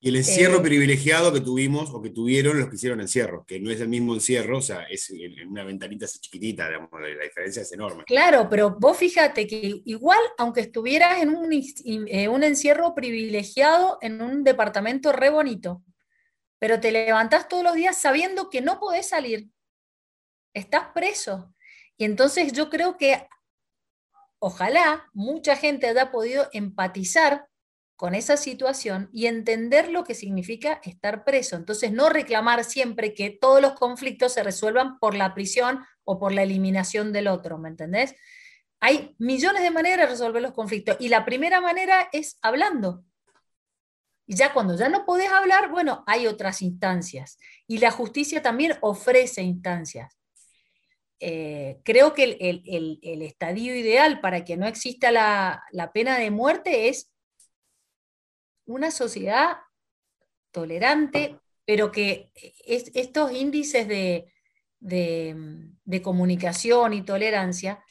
[0.00, 3.58] y el encierro eh, privilegiado que tuvimos o que tuvieron los que hicieron encierro, que
[3.58, 5.12] no es el mismo encierro, o sea, es
[5.48, 8.04] una ventanita así chiquitita, digamos, la diferencia es enorme.
[8.04, 14.22] Claro, pero vos fíjate que igual, aunque estuvieras en un, eh, un encierro privilegiado en
[14.22, 15.82] un departamento re bonito,
[16.60, 19.48] pero te levantás todos los días sabiendo que no podés salir,
[20.54, 21.52] estás preso.
[21.96, 23.26] Y entonces yo creo que
[24.38, 27.47] ojalá mucha gente haya podido empatizar
[27.98, 31.56] con esa situación y entender lo que significa estar preso.
[31.56, 36.30] Entonces, no reclamar siempre que todos los conflictos se resuelvan por la prisión o por
[36.30, 38.14] la eliminación del otro, ¿me entendés?
[38.78, 43.02] Hay millones de maneras de resolver los conflictos y la primera manera es hablando.
[44.28, 47.36] Y ya cuando ya no podés hablar, bueno, hay otras instancias.
[47.66, 50.16] Y la justicia también ofrece instancias.
[51.18, 56.88] Eh, creo que el, estadio ideal para que no exista la, la pena de muerte
[56.88, 57.10] es
[58.68, 59.56] una sociedad
[60.52, 62.30] tolerante, pero que
[62.64, 64.32] estos índices de,
[66.02, 67.82] comunicación y tolerancia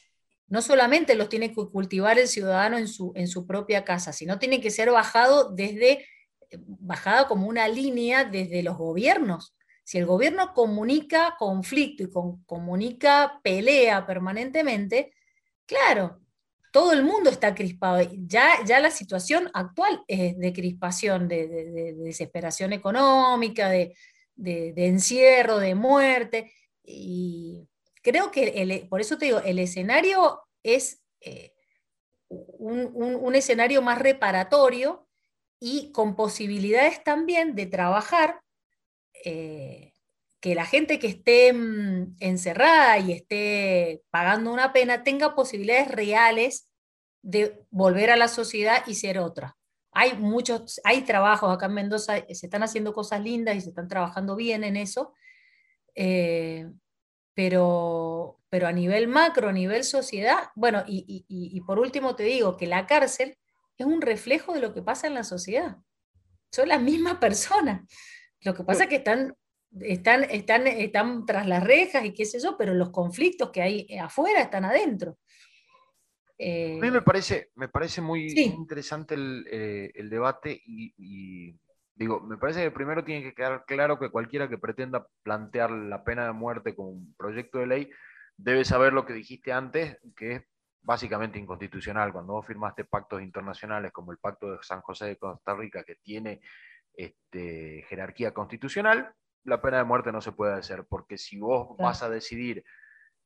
[0.46, 4.38] no solamente los tiene que cultivar el ciudadano en su, en su propia casa, sino
[4.38, 6.06] tiene que ser bajado desde,
[6.50, 9.54] bajado como una línea desde los gobiernos.
[9.84, 12.10] Si el gobierno comunica conflicto y
[12.46, 15.12] comunica pelea permanentemente,
[15.66, 16.20] claro,
[16.72, 18.00] todo el mundo está crispado.
[18.26, 23.94] Ya, ya la situación actual es de crispación, de, desesperación económica, de,
[24.36, 26.52] encierro, de muerte.
[26.84, 27.68] Y
[28.02, 31.52] creo que, por eso te digo, el escenario es eh,
[32.28, 35.06] un, escenario más reparatorio
[35.60, 38.40] y con posibilidades también de trabajar,
[39.24, 39.87] eh,
[40.40, 46.70] que la gente que esté mm, encerrada y esté pagando una pena tenga posibilidades reales
[47.22, 49.56] de volver a la sociedad y ser otra.
[49.92, 53.88] Hay muchos, hay trabajos acá en Mendoza, se están haciendo cosas lindas y se están
[53.88, 55.12] trabajando bien en eso,
[55.94, 56.70] eh,
[57.34, 62.66] pero, pero a nivel macro, a nivel sociedad, bueno, y por último te digo que
[62.66, 63.36] la cárcel
[63.78, 65.76] es un reflejo de lo que pasa en la sociedad.
[66.52, 67.82] Son las mismas personas.
[68.40, 69.34] Lo que pasa es que están,
[69.80, 73.86] están, están, están tras las rejas y qué sé yo, pero los conflictos que hay
[73.98, 75.18] afuera están adentro.
[76.38, 76.42] a
[76.80, 81.54] mí me eh, parece, me parece muy interesante el, eh, debate y,
[81.94, 86.04] digo, me parece que primero tiene que quedar claro que cualquiera que pretenda plantear la
[86.04, 87.90] pena de muerte como un proyecto de ley
[88.36, 90.42] debe saber lo que dijiste antes, que es
[90.80, 92.12] básicamente inconstitucional.
[92.12, 95.96] Cuando vos firmaste pactos internacionales como el Pacto de San José de Costa Rica, que
[95.96, 96.40] tiene
[96.94, 99.12] este, jerarquía constitucional,
[99.48, 102.64] la pena de muerte no se puede hacer, porque si vos vas a decidir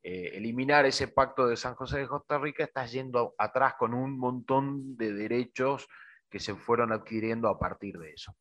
[0.03, 4.19] eh, eliminar ese pacto de San José de Costa Rica, estás yendo atrás con un
[4.19, 5.89] montón de derechos
[6.29, 8.35] que se fueron adquiriendo a partir de eso.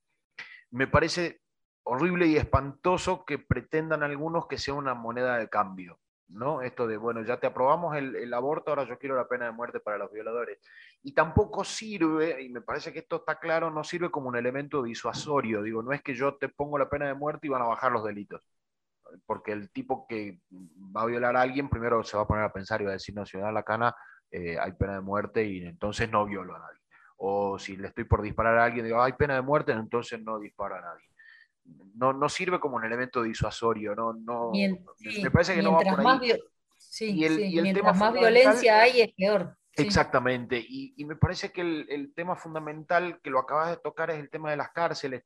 [0.72, 1.42] Me parece
[1.84, 6.00] horrible y espantoso que pretendan algunos que sea una moneda de cambio.
[6.34, 6.62] ¿no?
[6.62, 9.80] Esto de, bueno, ya te aprobamos el, aborto, ahora yo quiero la pena de muerte
[9.80, 10.60] para los violadores.
[11.04, 14.84] Y tampoco sirve, y me parece que esto está claro, no sirve como un elemento
[14.84, 15.64] disuasorio.
[15.64, 17.92] Digo, no es que yo te pongo la pena de muerte y van a bajar
[17.92, 18.42] los delitos.
[19.26, 20.40] Porque el tipo que
[20.96, 22.94] va a violar a alguien, primero se va a poner a pensar y va a
[22.94, 23.96] decir, no, si me da la cana,
[24.30, 26.80] eh, hay pena de muerte y entonces no violo a nadie.
[27.18, 30.40] O si le estoy por disparar a alguien, digo, hay pena de muerte, entonces no
[30.40, 31.12] disparo a nadie
[31.96, 36.00] no, no sirve como un elemento disuasorio, no, no me parece que no va por
[36.00, 36.34] ahí.
[37.00, 39.56] y el, mientras más violencia hay es peor.
[39.76, 44.30] Exactamente, y, me parece que el, tema fundamental que lo acabas de tocar es el
[44.30, 45.24] tema de las cárceles.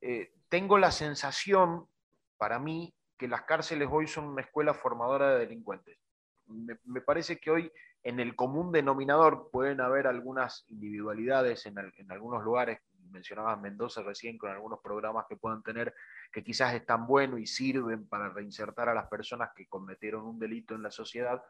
[0.00, 1.88] Eh, tengo la sensación,
[2.36, 5.98] para mí, que las cárceles hoy son una escuela formadora de delincuentes.
[6.46, 7.72] Me, parece que hoy
[8.02, 14.38] en el común denominador pueden haber algunas individualidades en, en algunos lugares mencionabas Mendoza recién
[14.38, 15.94] con algunos programas que puedan tener
[16.32, 20.74] que quizás están buenos y sirven para reinsertar a las personas que cometieron un delito
[20.74, 21.42] en la sociedad.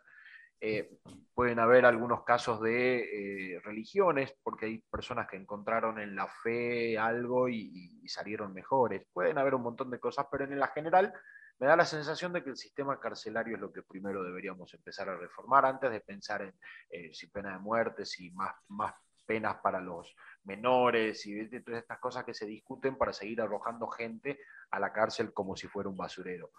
[0.61, 0.99] Eh,
[1.35, 6.99] pueden haber algunos casos de eh, religiones, porque hay personas que encontraron en la fe
[6.99, 9.07] algo y, salieron mejores.
[9.13, 11.13] Pueden haber un montón de cosas, pero en la general
[11.59, 15.11] me da la sensación de que el sistema carcelario es lo que primero deberíamos empezar
[15.11, 16.55] a reformar antes de pensar en
[16.89, 18.95] eh, si pena de muerte, si más, más
[19.27, 24.41] penas para los menores y todas estas cosas que se discuten para seguir arrojando gente
[24.71, 26.51] a la cárcel como si fuera un basurero.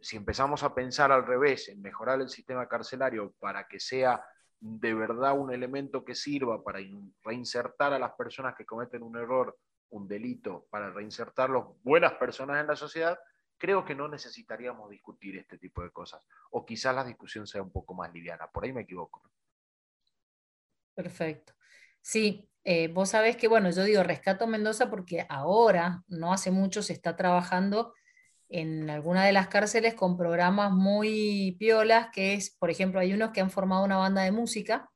[0.00, 4.24] Si empezamos a pensar al revés, en mejorar el sistema carcelario para que sea
[4.60, 6.80] de verdad un elemento que sirva para
[7.22, 9.58] reinsertar a las personas que cometen un error,
[9.90, 13.18] un delito, para reinsertarlos buenas personas en la sociedad,
[13.58, 16.26] creo que no necesitaríamos discutir este tipo de cosas.
[16.50, 18.48] O quizás la discusión sea un poco más liviana.
[18.48, 19.22] Por ahí me equivoco.
[20.94, 21.54] Perfecto.
[22.00, 26.82] Sí, eh, vos sabés que, bueno, yo digo Rescato Mendoza porque ahora, no hace mucho,
[26.82, 27.94] se está trabajando
[28.54, 33.32] en alguna de las cárceles con programas muy piolas, que es, por ejemplo, hay unos
[33.32, 34.90] que han formado una banda de música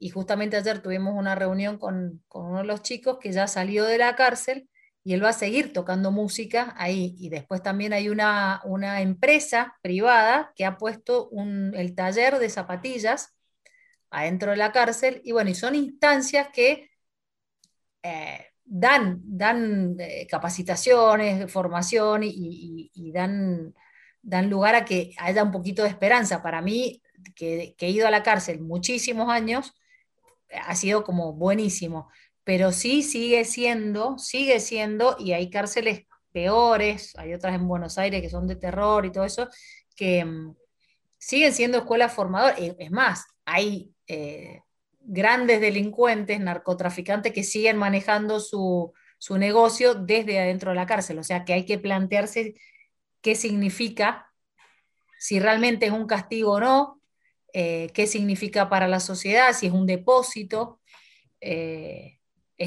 [0.00, 3.98] y justamente ayer tuvimos una reunión con, uno de los chicos que ya salió de
[3.98, 4.68] la cárcel
[5.04, 7.14] y él va a seguir tocando música ahí.
[7.18, 11.30] Y después también hay una, una empresa privada que ha puesto
[11.74, 13.36] el taller de zapatillas
[14.10, 16.90] adentro de la cárcel, y bueno, y son instancias que
[18.02, 23.74] eh, dan, dan eh, capacitaciones, formación y, dan,
[24.22, 26.42] dan lugar a que haya un poquito de esperanza.
[26.42, 27.02] Para mí,
[27.34, 29.74] que, he ido a la cárcel muchísimos años,
[30.66, 32.10] ha sido como buenísimo,
[32.44, 38.22] pero sí sigue siendo, sigue siendo, y hay cárceles peores, hay otras en Buenos Aires
[38.22, 39.48] que son de terror y todo eso,
[39.96, 40.54] que mm,
[41.18, 42.58] siguen siendo escuelas formadoras.
[42.78, 44.62] Es más, hay eh,
[45.04, 48.92] grandes delincuentes, narcotraficantes que siguen manejando su,
[49.30, 51.18] negocio desde adentro de la cárcel.
[51.18, 52.54] O sea que hay que plantearse
[53.20, 54.32] qué significa,
[55.18, 57.00] si realmente es un castigo o no,
[57.52, 60.80] eh, qué significa para la sociedad, si es un depósito,
[61.40, 62.18] eh,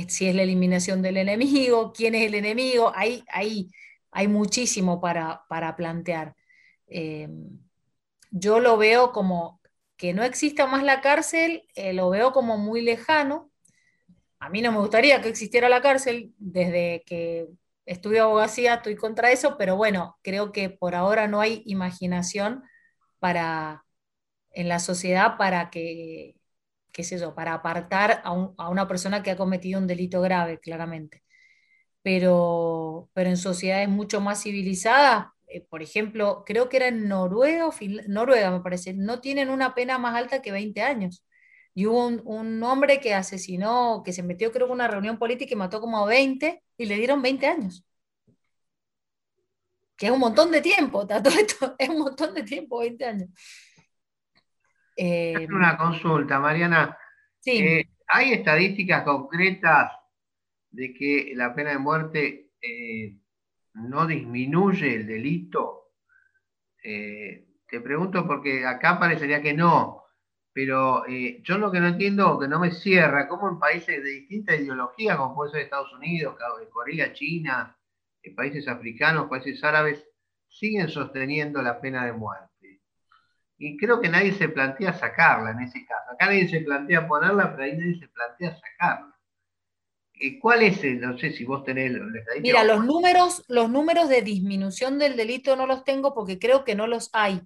[0.07, 5.75] si es la eliminación del enemigo, quién es el enemigo, hay, hay, muchísimo para, para
[5.75, 6.35] plantear.
[8.31, 9.59] yo lo veo como
[9.97, 13.51] que no exista más la cárcel, eh, lo veo como muy lejano.
[14.39, 17.47] A mí no me gustaría que existiera la cárcel, desde que
[17.85, 22.63] estudio abogacía estoy contra eso, pero bueno, creo que por ahora no hay imaginación
[23.19, 23.85] para,
[24.51, 26.35] en la sociedad para que,
[26.91, 28.33] qué sé yo, para apartar a,
[28.69, 31.23] una persona que ha cometido un delito grave, claramente.
[32.03, 37.69] Pero, pero en sociedades mucho más civilizadas, eh, por ejemplo, creo que era en Noruega,
[38.07, 41.25] Noruega me parece, no tienen una pena más alta que 20 años.
[41.73, 45.57] Y hubo un, hombre que asesinó, que se metió creo en una reunión política y
[45.57, 47.85] mató como a 20 y le dieron 20 años.
[49.97, 51.07] Que es un montón de tiempo,
[51.79, 53.29] es un montón de tiempo, 20 años.
[54.97, 56.97] Eh, una consulta, Mariana.
[57.45, 59.91] Eh, ¿Hay estadísticas concretas
[60.69, 63.15] de que la pena de muerte eh,
[63.75, 65.81] no disminuye el delito?
[66.81, 70.03] te pregunto porque acá parecería que no,
[70.53, 74.55] pero yo lo que no entiendo, que no me cierra, cómo en países de distinta
[74.55, 76.37] ideología, como puede ser Estados Unidos,
[76.71, 77.75] Corea, China,
[78.35, 80.05] países africanos, países árabes,
[80.47, 82.55] siguen sosteniendo la pena de muerte
[83.57, 86.11] y creo que nadie se plantea sacarla en ese caso.
[86.11, 89.14] Acá nadie se plantea ponerla, pero ahí nadie se plantea sacarla.
[90.41, 91.91] ¿Cuál es no sé si vos tenés
[92.41, 96.75] Mira, los números, los números de disminución del delito no los tengo porque creo que
[96.75, 97.41] no los hay.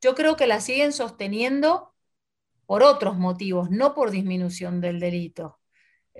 [0.00, 1.94] Yo creo que la siguen sosteniendo
[2.66, 5.58] por otros motivos, no por disminución del delito.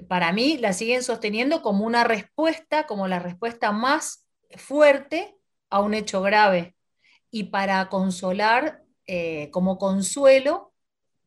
[0.09, 4.27] Para mí la siguen sosteniendo como una respuesta, como la respuesta más
[4.57, 5.37] fuerte
[5.71, 6.77] a un hecho grave
[7.31, 10.73] y para consolar eh, como consuelo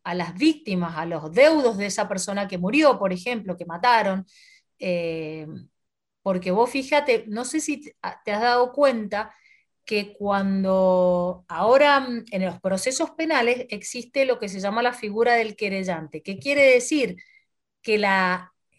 [0.04, 4.26] a las víctimas, a los deudos de esa persona que murió, por ejemplo, que mataron.
[4.80, 5.48] Eh,
[6.22, 9.34] porque vos fíjate, no sé si te has dado cuenta
[9.90, 15.34] que cuando ahora mm, en los procesos penales existe lo que se llama la figura
[15.34, 16.22] del querellante.
[16.22, 17.18] ¿Qué quiere decir?
[17.82, 17.96] Que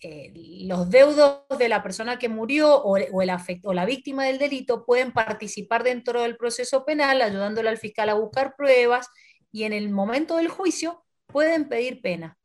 [0.02, 0.32] eh,
[0.66, 5.82] los deudos de la persona que murió o, o la víctima del delito pueden participar
[5.82, 9.08] dentro del proceso penal, ayudándole al fiscal a buscar pruebas
[9.50, 12.38] y en el momento del juicio pueden pedir pena.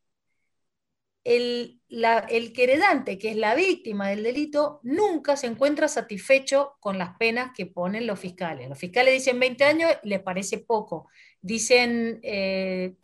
[1.26, 7.18] El, el querellante, que es la víctima del delito, nunca se encuentra satisfecho con las
[7.18, 8.70] penas que ponen los fiscales.
[8.70, 11.10] Los fiscales dicen 20 años, les parece poco.
[11.42, 12.96] Dicen eh,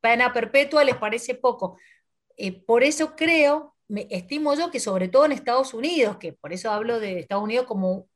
[0.00, 1.78] pena perpetua, les parece poco.
[2.36, 6.52] Eh, por eso creo me, estimo yo que sobre todo en Estados Unidos, que por
[6.52, 8.08] eso hablo de Estados Unidos como,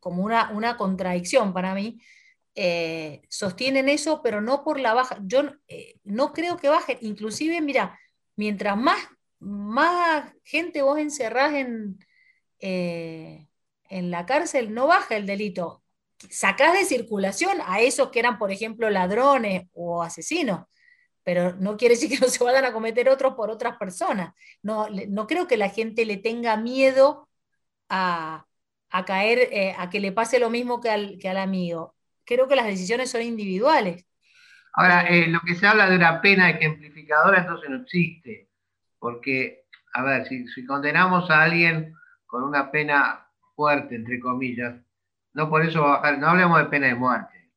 [0.00, 2.00] como una, una contradicción para mí,
[2.54, 5.18] eh, sostienen eso, pero no por la baja.
[5.22, 6.98] Yo eh, no creo que bajen.
[7.02, 7.98] Inclusive, mira,
[8.38, 8.98] mientras más,
[9.40, 11.98] más gente vos encerrás en,
[12.60, 13.48] eh,
[13.90, 15.82] en la cárcel, no baja el delito.
[16.30, 20.62] Sacás de circulación a esos que eran, por ejemplo, ladrones o asesinos
[21.28, 24.32] pero no quiere decir que no se vayan a cometer otros por otras personas.
[24.62, 27.28] No, no creo que la gente le tenga miedo
[27.90, 28.46] a,
[29.06, 31.94] caer, eh, a que le pase lo mismo que al, que al amigo.
[32.24, 34.06] Creo que las decisiones son individuales.
[34.78, 38.48] Ahora, eh, lo que se habla de una pena ejemplificadora entonces no existe,
[39.00, 41.94] porque, a ver, si, condenamos a alguien
[42.26, 43.26] con una pena
[43.56, 44.80] fuerte, entre comillas,
[45.32, 47.50] no por eso va a bajar, no hablemos de pena de muerte.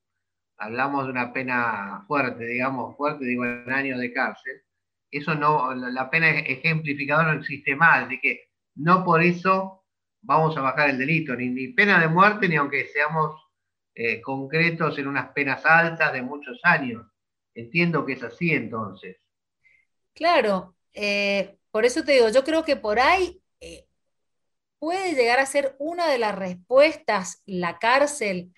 [0.57, 4.63] Hablamos de una pena fuerte, digamos, fuerte, digo, en años de cárcel,
[5.11, 9.85] eso no, la pena ejemplificadora no existe más, de que no por eso
[10.23, 13.39] vamos a bajar el delito, ni, pena de muerte, ni aunque seamos
[13.93, 17.10] eh, concretos en unas penas altas de muchos años.
[17.53, 19.17] Entiendo que es así entonces.
[20.13, 23.87] Claro, eh, por eso te digo, yo creo que por ahí eh,
[24.79, 28.53] puede llegar a ser una de las respuestas la cárcel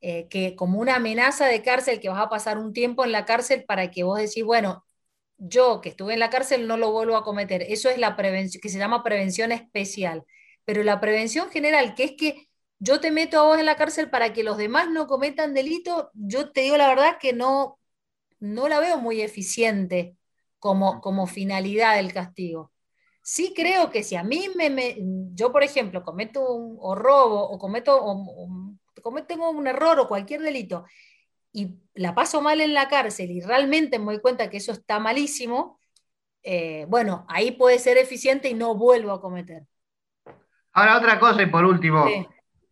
[0.00, 3.24] eh, que como una amenaza de cárcel, que vas a pasar un tiempo en la
[3.24, 4.84] cárcel para que vos decís, bueno,
[5.38, 7.62] yo que estuve en la cárcel no lo vuelvo a cometer.
[7.62, 10.24] Eso es la prevención, que se llama prevención especial.
[10.64, 14.10] Pero la prevención general, que es que yo te meto a vos en la cárcel
[14.10, 17.78] para que los demás no cometan delito, yo te digo la verdad que no,
[18.54, 20.16] no la veo muy eficiente
[20.58, 22.72] como, como finalidad del castigo.
[23.22, 24.96] Sí creo que si a mí me,
[25.34, 28.00] yo por ejemplo cometo un, o robo o cometo
[29.26, 30.84] tengo un error o cualquier delito
[31.52, 34.98] y la paso mal en la cárcel y realmente me doy cuenta que eso está
[34.98, 35.80] malísimo,
[36.42, 39.66] eh, bueno, ahí puede ser eficiente y no vuelvo a cometer.
[40.72, 42.04] Ahora otra cosa y por último,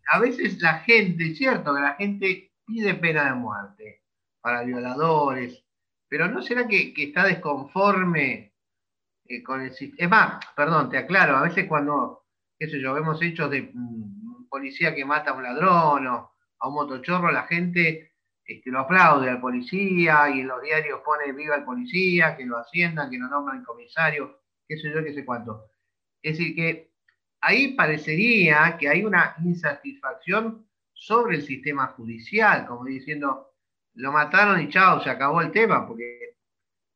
[0.07, 4.03] a veces la gente, cierto que la gente pide pena de muerte
[4.43, 5.64] para violadores,
[6.17, 8.55] pero ¿no será que, está desconforme
[9.25, 10.05] eh, con el sistema?
[10.05, 14.49] Es más, perdón, te aclaro, a veces cuando, qué sé yo, vemos hechos de mm,
[14.49, 18.13] policía que mata a un ladrón o a un motochorro, la gente
[18.45, 22.59] este, lo aplaude al policía y en los diarios pone viva el policía, que lo
[22.59, 24.39] asciendan, que lo nombran comisario,
[24.69, 25.65] qué sé yo, qué sé cuánto.
[26.23, 26.93] Es decir, que
[27.41, 33.54] ahí parecería que hay una insatisfacción sobre el sistema judicial, como diciendo,
[33.95, 36.37] lo mataron y chao, se acabó el tema, porque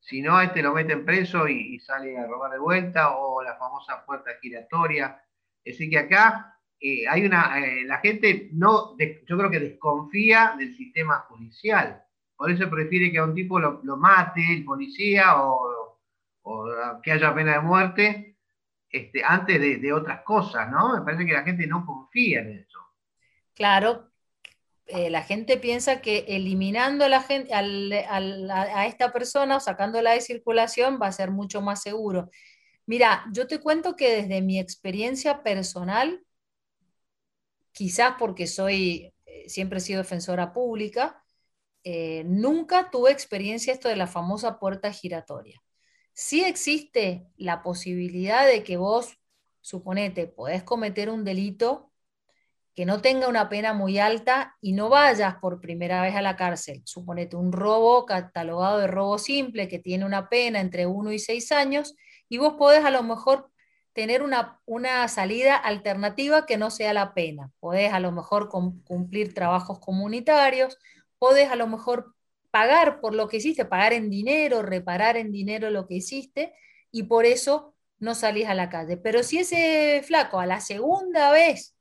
[0.01, 4.05] Si no, este lo meten preso y, sale a robar de vuelta, o la famosa
[4.07, 5.23] puerta giratoria.
[5.65, 10.77] Es que acá eh, hay una, eh, la gente no, yo creo que desconfía del
[10.77, 12.03] sistema judicial.
[12.37, 15.99] Por eso prefiere que a un tipo lo, mate el policía o,
[17.03, 18.39] que haya pena de muerte
[18.89, 20.95] este, antes de, otras cosas, ¿no?
[20.95, 22.79] Me parece que la gente no confía en eso.
[23.55, 24.08] Claro,
[24.89, 31.13] eh, la gente piensa que eliminando a, esta persona o sacándola de circulación va a
[31.13, 32.31] ser mucho más seguro.
[32.87, 36.25] Mira, yo te cuento que desde mi experiencia personal,
[37.73, 41.23] quizás porque soy, eh, siempre he sido defensora pública,
[41.85, 45.61] eh, nunca tuve experiencia esto de la famosa puerta giratoria.
[46.15, 49.19] Sí existe la posibilidad de que vos,
[49.61, 51.88] suponete, podés cometer un delito
[52.79, 56.37] que no tenga una pena muy alta y no vayas por primera vez a la
[56.37, 56.81] cárcel.
[56.85, 61.51] Suponete un robo catalogado de robo simple que tiene una pena entre 1 y 6
[61.51, 61.97] años
[62.29, 63.51] y vos podés a lo mejor
[63.95, 67.51] tener una, una, salida alternativa que no sea la pena.
[67.59, 70.79] Podés a lo mejor cumplir trabajos comunitarios,
[71.19, 72.15] podés a lo mejor
[72.53, 76.55] pagar por lo que hiciste, pagar en dinero, reparar en dinero lo que hiciste,
[76.93, 78.97] y por eso no salís a la calle.
[78.99, 81.75] Pero si ese flaco a la segunda vez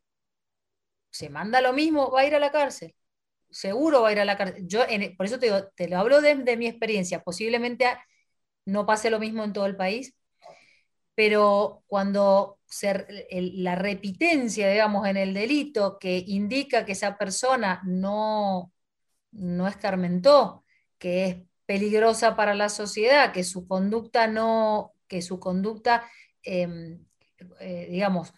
[1.10, 2.96] se manda lo mismo, va a ir a la cárcel.
[3.50, 4.68] Seguro va a ir a la cárcel.
[4.68, 4.82] Yo,
[5.18, 7.24] por eso te, digo, te lo hablo de, mi experiencia.
[7.24, 7.88] Posiblemente
[8.66, 10.16] no pase lo mismo en todo el país,
[11.16, 12.60] pero cuando
[13.32, 18.72] la repitencia, digamos, en el delito que indica que esa persona no,
[19.32, 20.66] no escarmentó,
[20.98, 26.10] que es peligrosa para la sociedad, que su conducta no, que su conducta,
[26.44, 27.06] em,
[27.60, 28.34] eh, digamos,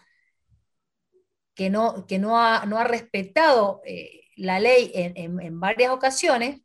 [1.54, 6.60] que no, que no, ha, no ha respetado eh, la ley en, varias ocasiones,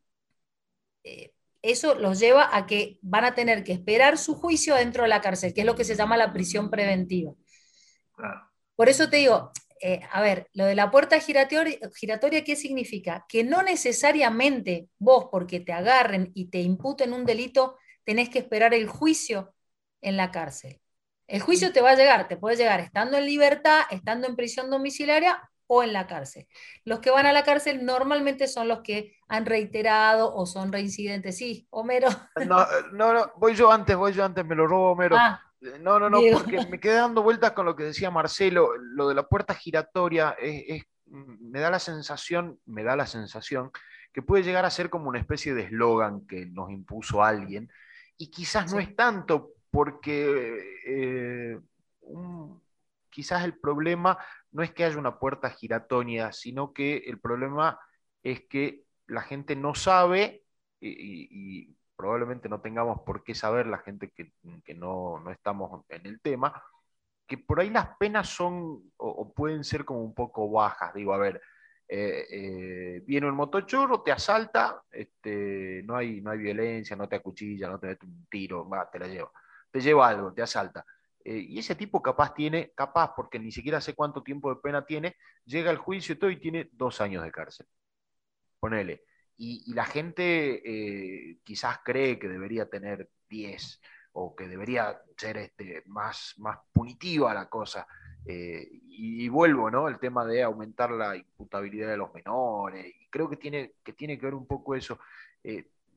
[1.03, 5.09] eh, eso los lleva a que van a tener que esperar su juicio dentro de
[5.09, 7.33] la cárcel, que es lo que se llama la prisión preventiva.
[8.75, 13.25] Por eso te digo, eh, a ver, lo de la puerta giratoria, giratoria, ¿qué significa?
[13.27, 18.73] Que no necesariamente vos, porque te agarren y te imputen un delito, tenés que esperar
[18.73, 19.53] el juicio
[20.01, 20.81] en la cárcel.
[21.27, 24.69] El juicio te va a llegar, te puede llegar estando en libertad, estando en prisión
[24.69, 26.47] domiciliaria o en la cárcel.
[26.83, 31.37] Los que van a la cárcel normalmente son los que han reiterado o son reincidentes.
[31.37, 32.09] Sí, Homero.
[32.45, 35.15] No, no, no, voy yo antes, voy yo antes, me lo robo Homero.
[35.17, 35.41] Ah,
[35.79, 39.15] no, no, no, porque me quedé dando vueltas con lo que decía Marcelo, lo de
[39.15, 43.71] la puerta giratoria es, me da la sensación, me da la sensación
[44.13, 47.71] que puede llegar a ser como una especie de eslogan que nos impuso alguien,
[48.17, 51.59] y quizás no es tanto porque eh,
[53.09, 54.17] quizás el problema
[54.51, 57.77] no es que haya una puerta giratoria, sino que el problema
[58.23, 60.43] es que la gente no sabe
[60.79, 64.31] y, probablemente no tengamos por qué saber la gente que,
[64.75, 66.61] no, estamos en el tema,
[67.27, 70.93] que por ahí las penas son o, pueden ser como un poco bajas.
[70.93, 71.41] Digo, a ver,
[71.87, 77.17] eh, eh, viene un motochorro, te asalta, este, no, hay, no hay violencia, no te
[77.17, 79.31] acuchilla, no te mete un tiro, va, te la lleva.
[79.75, 80.85] Te lleva algo, te asalta.
[81.21, 84.85] Eh, y ese tipo capaz tiene, capaz, porque ni siquiera sé cuánto tiempo de pena
[84.85, 87.67] tiene, llega al juicio y todo y tiene dos años de cárcel.
[88.57, 89.03] Ponele.
[89.35, 93.81] Y, la gente eh, quizás cree que debería tener 10
[94.13, 97.85] o que debería ser este, más, más punitiva la cosa.
[98.25, 99.89] Eh, y, vuelvo, ¿no?
[99.89, 102.95] El tema de aumentar la imputabilidad de los menores.
[102.97, 104.97] Y creo que tiene que, tiene que ver un poco eso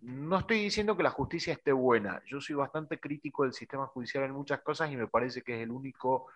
[0.03, 2.23] no estoy diciendo que la justicia esté buena.
[2.27, 5.63] Yo soy bastante crítico del sistema judicial en muchas cosas y me parece que es
[5.63, 6.27] el único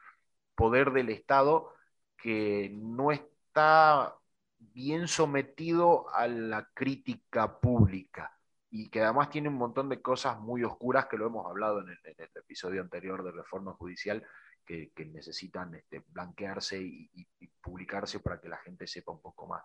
[0.55, 1.73] poder del Estado
[2.17, 4.17] que no está
[4.59, 8.37] bien sometido a la crítica pública
[8.71, 11.89] y que además tiene un montón de cosas muy oscuras que lo hemos hablado en
[11.91, 11.99] el,
[12.35, 14.25] episodio anterior de reforma judicial
[14.65, 19.63] que, necesitan este, blanquearse y, y publicarse para que la gente sepa un poco más.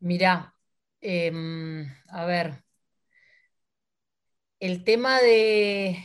[0.00, 0.54] Mira,
[1.00, 2.62] Em, a ver,
[4.60, 5.98] el tema de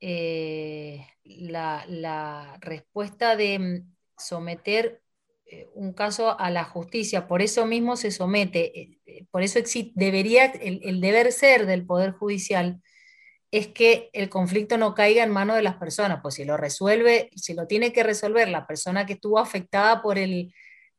[0.00, 3.82] eh, la, respuesta de
[4.18, 5.02] someter
[5.46, 9.60] eh, un caso a la justicia, por eso mismo se somete, eh, por eso
[9.94, 12.82] debería, el, deber ser del Poder Judicial
[13.50, 17.30] es que el conflicto no caiga en manos de las personas, pues si lo resuelve,
[17.36, 20.52] si lo tiene que resolver la persona que estuvo afectada por el,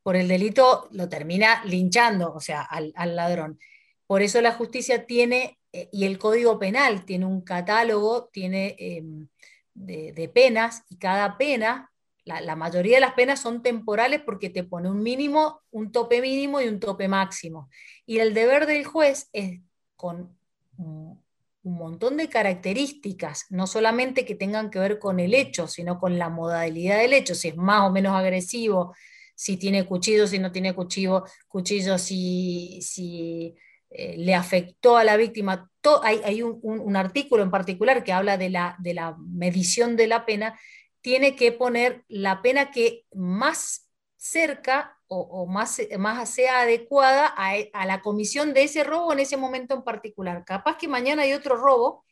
[0.08, 3.60] por el delito lo termina linchando, o sea, al, ladrón.
[4.05, 9.28] Por eso la justicia tiene, eh, y el Código Penal tiene un catálogo, tiene em,
[9.74, 11.91] de, penas, y cada pena,
[12.24, 16.62] la, mayoría de las penas son temporales porque te pone un mínimo, un tope mínimo
[16.62, 17.70] y un tope máximo.
[18.05, 19.60] Y el deber del juez es,
[19.97, 20.38] con
[20.78, 21.22] un
[21.64, 26.30] montón de características, no solamente que tengan que ver con el hecho, sino con la
[26.30, 28.95] modalidad del hecho, si es más o menos agresivo,
[29.38, 33.55] si tiene cuchillo, si no tiene cuchillo, cuchillo si, si
[33.91, 35.69] eh, le afectó a la víctima.
[36.01, 40.59] hay, un, artículo en particular que habla de la, de la medición de la pena,
[41.01, 48.01] tiene que poner la pena que más cerca o, más, más sea adecuada a, la
[48.01, 50.45] comisión de ese robo en ese momento en particular.
[50.45, 52.05] Capaz que mañana hay otro robo,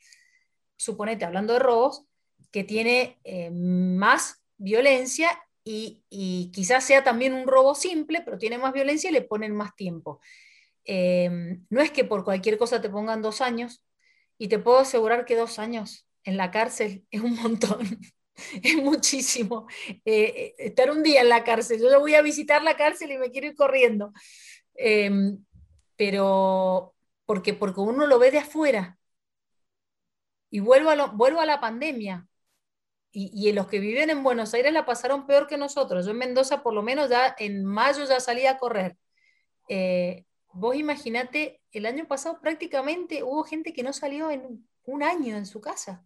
[0.77, 2.05] suponete, hablando de robos,
[2.51, 8.71] que tiene eh, más violencia y, quizás sea también un robo simple, pero tiene más
[8.71, 10.21] violencia y le ponen más tiempo.
[10.85, 13.85] Eh, no es que por cualquier cosa te pongan dos años,
[14.37, 17.79] y te puedo asegurar que dos años en la cárcel es un montón.
[18.63, 19.67] es muchísimo.
[19.87, 23.17] Eh, eh, estar un día en la cárcel, yo voy a visitar la cárcel y
[23.17, 24.11] me quiero ir corriendo.
[24.75, 25.43] Em,
[25.95, 26.95] pero
[27.25, 28.97] porque, porque uno lo ve de afuera.
[30.49, 32.27] Y vuelvo a, vuelvo a la pandemia.
[33.17, 36.05] Y, y, los que viven en Buenos Aires la pasaron peor que nosotros.
[36.05, 38.97] Yo en Mendoza, por lo menos, ya en mayo ya salí a correr.
[39.69, 45.37] Eh, vos imaginate, el año pasado prácticamente hubo gente que no salió en un año
[45.37, 46.05] en su casa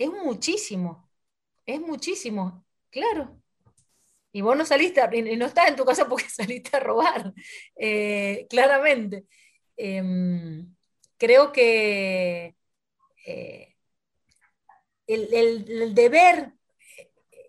[0.00, 1.10] es muchísimo,
[1.66, 3.38] es muchísimo, claro.
[4.32, 7.34] Y vos no saliste, y no estás en tu casa porque saliste a robar,
[7.76, 9.26] eh, claramente.
[9.76, 10.74] Em,
[11.18, 12.56] creo que
[13.26, 13.69] eh,
[15.14, 16.52] el, deber,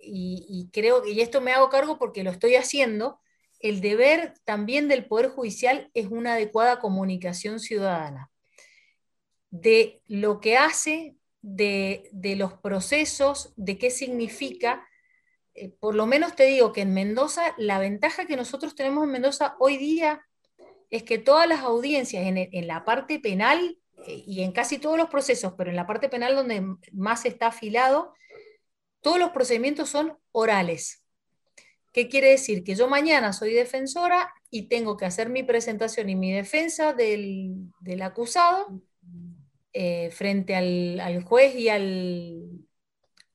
[0.01, 3.20] y, creo que, y esto me hago cargo porque lo estoy haciendo,
[3.59, 8.32] el deber también del Poder Judicial es una adecuada comunicación ciudadana
[9.51, 14.88] de lo que hace de, los procesos, de qué significa.
[15.53, 19.12] Eh, por lo menos te digo que en Mendoza, la ventaja que nosotros tenemos en
[19.12, 20.26] Mendoza hoy día
[20.89, 25.53] es que todas las audiencias en, la parte penal y en casi todos los procesos,
[25.57, 28.13] pero en la parte penal donde más está afilado,
[29.01, 31.03] todos los procedimientos son orales.
[31.91, 32.63] ¿Qué quiere decir?
[32.63, 37.53] Que yo mañana soy defensora y tengo que hacer mi presentación y mi defensa del,
[37.81, 38.81] del acusado
[39.73, 42.67] eh, frente al, juez y al,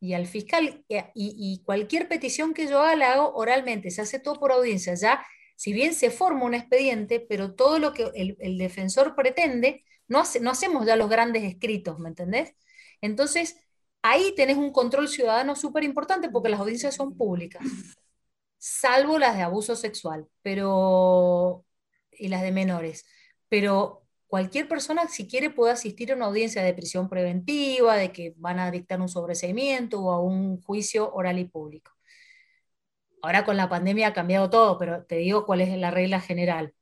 [0.00, 0.84] y al fiscal.
[1.14, 4.94] Y, cualquier petición que yo haga la hago oralmente, se hace todo por audiencia.
[4.94, 10.22] Ya, si bien se forma un expediente, pero todo lo que el, defensor pretende, no,
[10.40, 12.54] no hacemos ya los grandes escritos, ¿me entendés?
[13.00, 13.56] Entonces,
[14.02, 17.62] ahí tenés un control ciudadano súper importante porque las audiencias son públicas,
[18.58, 21.64] salvo las de abuso sexual, pero
[22.12, 23.06] y las de menores.
[23.48, 28.34] Pero cualquier persona, si quiere, puede asistir a una audiencia de prisión preventiva, de que
[28.36, 31.92] van a dictar un sobreseimiento o a un juicio oral y público.
[33.22, 36.74] Ahora con la pandemia ha cambiado todo, pero te digo cuál es la regla general.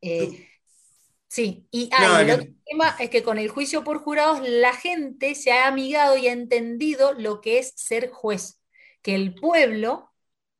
[0.00, 0.48] Eh,
[1.36, 5.34] sí, y ah, el otro tema es que con el juicio por jurados la gente
[5.34, 8.58] se ha amigado y ha entendido lo que es ser juez,
[9.02, 10.10] que el pueblo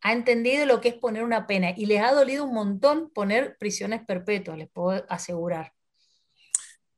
[0.03, 3.57] ha entendido lo que es poner una pena y les ha dolido un montón poner
[3.59, 5.73] prisiones perpetuas, les puedo asegurar.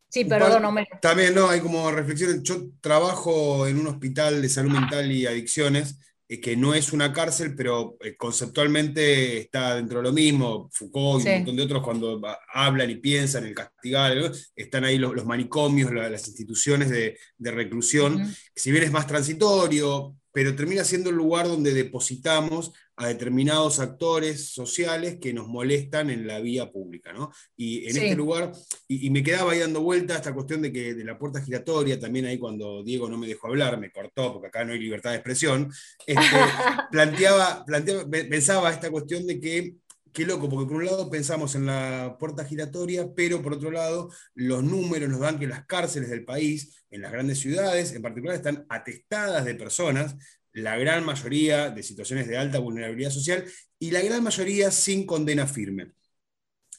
[0.08, 0.84] Sí, perdón, no me...
[1.00, 2.42] También, no, hay como reflexiones.
[2.42, 6.00] Yo trabajo en un hospital de salud mental y adicciones,
[6.36, 10.68] que no es una cárcel, pero eh, conceptualmente está dentro de lo mismo.
[10.70, 12.20] Foucault y un montón de otros, cuando
[12.52, 18.30] hablan y piensan en el castigar, están ahí los, manicomios, las instituciones de, reclusión.
[18.54, 24.50] Si bien es más transitorio, pero termina siendo el lugar donde depositamos a determinados actores
[24.50, 27.12] sociales que nos molestan en la vía pública.
[27.12, 27.30] ¿no?
[27.56, 28.52] Y en este lugar,
[28.88, 32.26] y, me quedaba ahí dando vuelta esta cuestión de que de la puerta giratoria, también
[32.26, 35.16] ahí cuando Diego no me dejó hablar, me cortó porque acá no hay libertad de
[35.16, 35.72] expresión,
[36.06, 36.22] este,
[36.90, 39.74] planteaba, planteaba, pensaba esta cuestión de que
[40.12, 44.10] Qué loco, porque por un lado pensamos en la puerta giratoria, pero por otro lado
[44.34, 48.34] los números nos dan que las cárceles del país, en las grandes ciudades en particular,
[48.34, 50.16] están atestadas de personas,
[50.52, 53.44] la gran mayoría de situaciones de alta vulnerabilidad social
[53.78, 55.92] y la gran mayoría sin condena firme,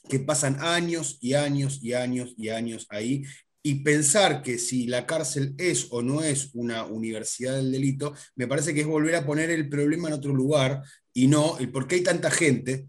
[0.08, 3.22] que pasan años y años y años y años ahí.
[3.62, 8.46] Y pensar que si la cárcel es o no es una universidad del delito, me
[8.46, 11.86] parece que es volver a poner el problema en otro lugar y no el por
[11.86, 12.86] qué hay tanta gente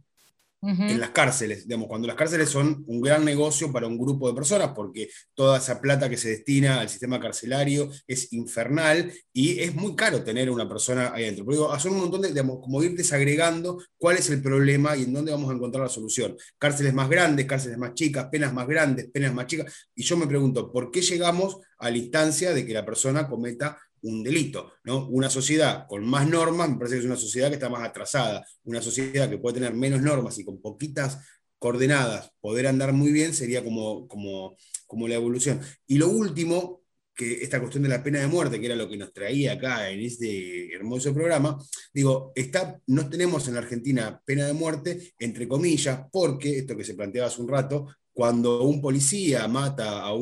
[0.62, 4.36] en las cárceles, digamos, cuando las cárceles son un gran negocio para un grupo de
[4.36, 9.74] personas, porque toda esa plata que se destina al sistema carcelario es infernal y es
[9.74, 11.46] muy caro tener una persona ahí adentro.
[11.46, 15.14] Pero digo, un montón de, digamos, como ir desagregando cuál es el problema y en
[15.14, 16.38] dónde vamos a encontrar la solución.
[16.60, 19.90] Cárceles más grandes, cárceles más chicas, penas más grandes, penas más chicas.
[19.96, 23.78] Y yo me pregunto, ¿por qué llegamos a la instancia de que la persona cometa
[24.04, 24.74] un delito.
[24.84, 25.08] ¿no?
[25.08, 28.46] Una sociedad con más normas me parece que es una sociedad que está más atrasada.
[28.64, 31.20] Una sociedad que puede tener menos normas y con poquitas
[31.62, 35.62] coordenadas, poder andar muy bien, sería como, como, como la evolución.
[35.86, 36.82] Y lo último,
[37.14, 39.92] que esta cuestión de la pena de muerte, que era lo que nos traía acá
[39.92, 45.48] en este hermoso programa, digo, está, no tenemos en la Argentina pena de muerte, entre
[45.48, 50.14] comillas, porque, esto que se planteaba hace un rato, cuando un policía mata a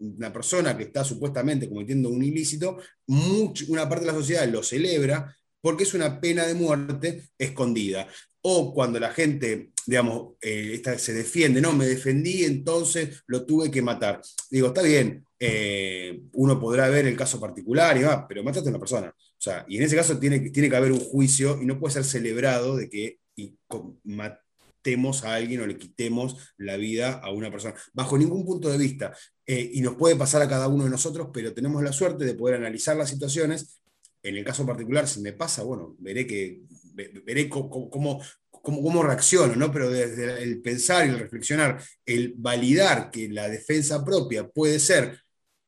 [0.00, 5.36] una persona que está supuestamente cometiendo un ilícito, una parte de la sociedad lo celebra
[5.60, 8.08] porque es una pena de muerte escondida.
[8.42, 13.82] O cuando la gente, digamos, eh, se defiende, no, me defendí, entonces lo tuve que
[13.82, 14.22] matar.
[14.50, 18.72] Digo, está bien, eh, uno podrá ver el caso particular y va, pero mataste a
[18.72, 19.08] una persona.
[19.08, 21.94] O sea, y en ese caso tiene, tiene que haber un juicio y no puede
[21.94, 23.58] ser celebrado de que y,
[24.04, 28.78] matemos a alguien o le quitemos la vida a una persona, bajo ningún punto de
[28.78, 29.14] vista.
[29.52, 32.34] Eh, y nos puede pasar a cada uno de nosotros, pero tenemos la suerte de
[32.34, 33.80] poder analizar las situaciones.
[34.22, 36.62] En el caso particular, si me pasa, bueno, veré, que,
[36.94, 39.72] veré cómo, cómo, cómo, reacciono, ¿no?
[39.72, 45.18] Pero desde el pensar y el reflexionar, el validar que la defensa propia puede ser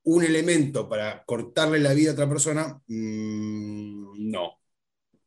[0.04, 4.61] un elemento para cortarle la vida a otra persona, mm, no.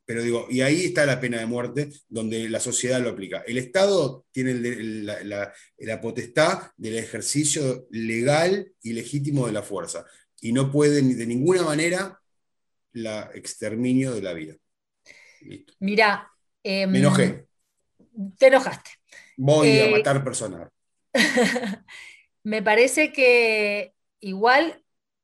[0.06, 3.44] Pero digo, y ahí está la pena de muerte, donde la sociedad lo aplica.
[3.48, 10.06] El Estado tiene la, potestad del ejercicio legal y legítimo de la fuerza,
[10.40, 12.20] y no puede de ninguna manera
[12.94, 14.56] la exterminio de la vida.
[15.80, 16.32] Mira,
[16.64, 17.48] em, me enojé.
[18.38, 18.92] Te enojaste.
[19.38, 20.70] Voy a eh, matar personas.
[22.44, 24.84] me parece que igual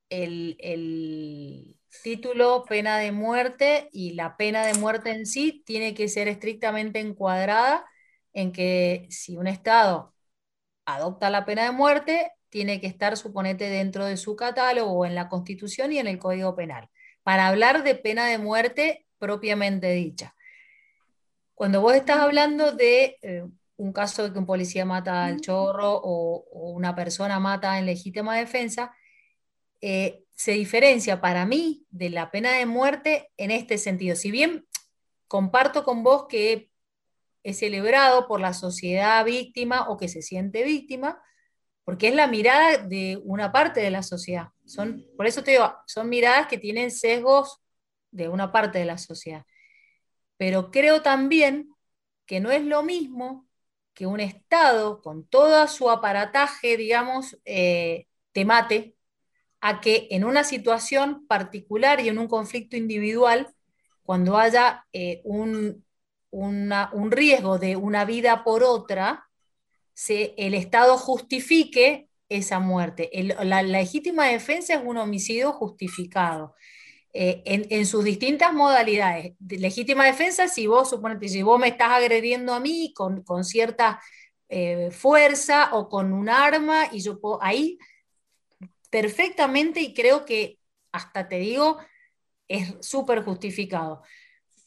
[0.09, 1.70] el, el,
[2.03, 6.99] título pena de muerte y la pena de muerte en sí tiene que ser estrictamente
[6.99, 7.85] encuadrada
[8.33, 10.13] en que si un Estado
[10.85, 15.15] adopta la pena de muerte, tiene que estar, suponete, dentro de su catálogo o en
[15.15, 16.89] la Constitución y en el Código Penal,
[17.23, 20.35] para hablar de pena de muerte propiamente dicha.
[21.53, 23.45] Cuando vos estás hablando de eh,
[23.77, 26.43] un caso de que un policía mata al chorro o,
[26.73, 28.93] una persona mata en legítima defensa,
[29.81, 34.15] eh, se diferencia para mí de la pena de muerte en este sentido.
[34.15, 34.65] Si bien
[35.27, 36.71] comparto con vos que
[37.43, 41.21] es celebrado por la sociedad víctima o que se siente víctima,
[41.83, 44.47] porque es la mirada de una parte de la sociedad.
[44.65, 47.61] Son, por eso te digo, son miradas que tienen sesgos
[48.09, 49.45] de una parte de la sociedad.
[50.37, 51.69] Pero creo también
[52.25, 53.47] que no es lo mismo
[53.93, 58.95] que un Estado con todo su aparataje, digamos, eh, te mate
[59.61, 63.53] a que en una situación particular y en un conflicto individual,
[64.03, 65.85] cuando haya eh, un,
[66.31, 69.29] un, riesgo de una vida por otra,
[69.93, 73.09] se, el Estado justifique esa muerte.
[73.43, 76.55] la, legítima defensa es un homicidio justificado.
[77.13, 79.33] Eh, en, sus distintas modalidades.
[79.39, 80.95] legítima defensa, si vos,
[81.27, 83.99] si vos me estás agrediendo a mí con, con cierta
[84.47, 87.77] eh, fuerza o con un arma, y yo puedo, ahí
[88.91, 90.59] perfectamente y creo que
[90.91, 91.79] hasta te digo,
[92.47, 94.03] es súper justificado.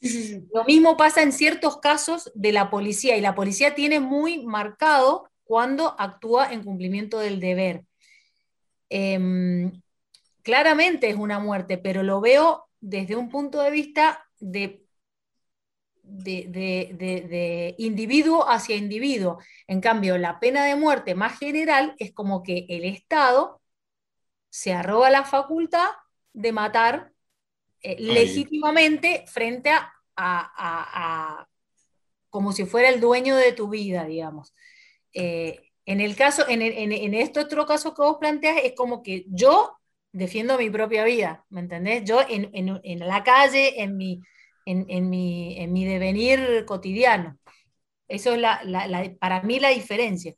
[0.52, 5.30] Lo mismo pasa en ciertos casos de la policía y la policía tiene muy marcado
[5.44, 7.84] cuando actúa en cumplimiento del deber.
[8.88, 9.80] Em,
[10.42, 14.84] claramente es una muerte, pero lo veo desde un punto de vista de
[16.04, 19.38] de, individuo hacia individuo.
[19.66, 23.60] En cambio, la pena de muerte más general es como que el Estado
[24.54, 25.88] se arroba la facultad
[26.32, 27.10] de matar
[27.82, 29.68] eh, legítimamente frente
[30.16, 31.48] a,
[32.30, 34.54] como si fuera el dueño de tu vida, digamos.
[35.12, 39.24] Eh, en el caso, en, en, este otro caso que vos planteas, es como que
[39.26, 39.76] yo
[40.12, 42.04] defiendo mi propia vida, ¿me entendés?
[42.04, 44.20] Yo en, la calle, en mi,
[44.66, 47.36] en, mi, en mi devenir cotidiano.
[48.06, 50.36] Eso es la, para mí la diferencia.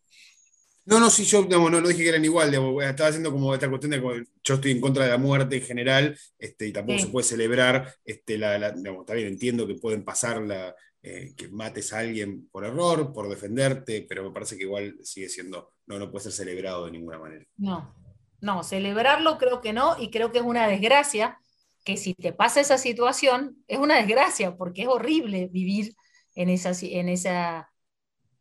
[0.87, 4.01] No, no, sí, yo no, dije que eran igual, estaba haciendo como esta cuestión de
[4.01, 7.27] que yo estoy en contra de la muerte en general, este, y tampoco se puede
[7.27, 12.49] celebrar, este, la, está bien, entiendo que pueden pasar la, eh, que mates a alguien
[12.51, 16.33] por error, por defenderte, pero me parece que igual sigue siendo, no, no puede ser
[16.33, 17.45] celebrado de ninguna manera.
[17.57, 17.93] No,
[18.41, 21.37] no, celebrarlo creo que no, y creo que es una desgracia
[21.85, 25.95] que si te pasa esa situación, es una desgracia, porque es horrible vivir
[26.37, 27.73] en esa, en esa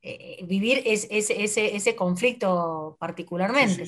[0.08, 3.86] eh, eh, vivir es, ese, ese, conflicto particularmente.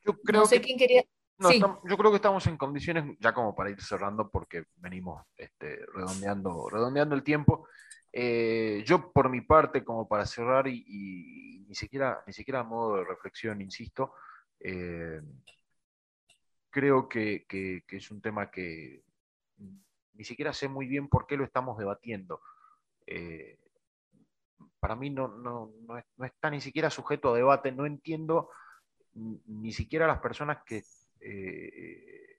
[0.00, 1.04] Yo creo no sé quién quería...
[1.38, 6.68] yo creo que estamos en condiciones, ya como para ir cerrando, porque venimos este, redondeando,
[6.68, 7.68] redondeando el tiempo.
[8.12, 12.96] Eh, yo, por mi parte, como para cerrar, y, ni, siquiera, ni siquiera a modo
[12.96, 14.12] de reflexión, insisto,
[16.68, 19.04] creo que, que, es un tema que
[20.14, 22.40] ni siquiera sé muy bien por qué lo estamos debatiendo.
[24.80, 25.72] Para mí no, no,
[26.24, 28.50] está ni siquiera sujeto a debate, no entiendo
[29.14, 30.84] ni siquiera las personas que
[31.20, 32.38] eh,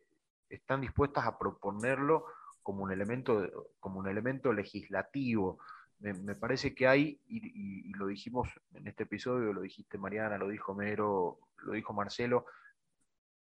[0.50, 2.26] están dispuestas a proponerlo
[2.64, 5.60] como un elemento, como un elemento legislativo.
[6.00, 10.74] Me, parece que hay, y, lo dijimos en este episodio, lo dijiste Mariana, lo dijo
[10.74, 12.46] Mero, lo dijo Marcelo,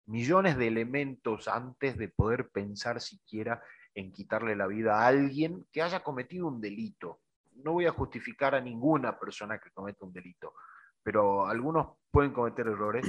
[0.07, 3.61] millones de elementos antes de poder pensar siquiera
[3.93, 7.20] en quitarle la vida a alguien que haya cometido un delito.
[7.63, 10.53] No voy a justificar a ninguna persona que cometa un delito,
[11.03, 13.05] pero algunos pueden cometer errores,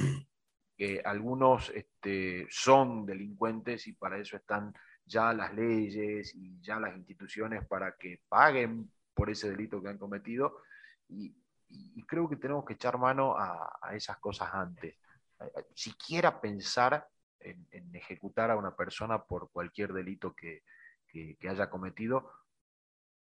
[0.77, 4.73] que algunos este, son delincuentes y para eso están
[5.05, 9.99] ya las leyes y ya las instituciones para que paguen por ese delito que han
[9.99, 10.63] cometido.
[11.09, 11.35] Y,
[12.07, 14.95] creo que tenemos que echar mano a, esas cosas antes.
[15.75, 17.09] Siquiera pensar
[17.41, 20.63] en, ejecutar a una persona por cualquier delito que,
[21.49, 22.31] haya cometido,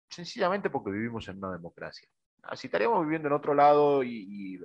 [0.09, 2.09] sencillamente porque vivimos en una democracia.
[2.55, 4.59] Si estaríamos viviendo en otro lado y,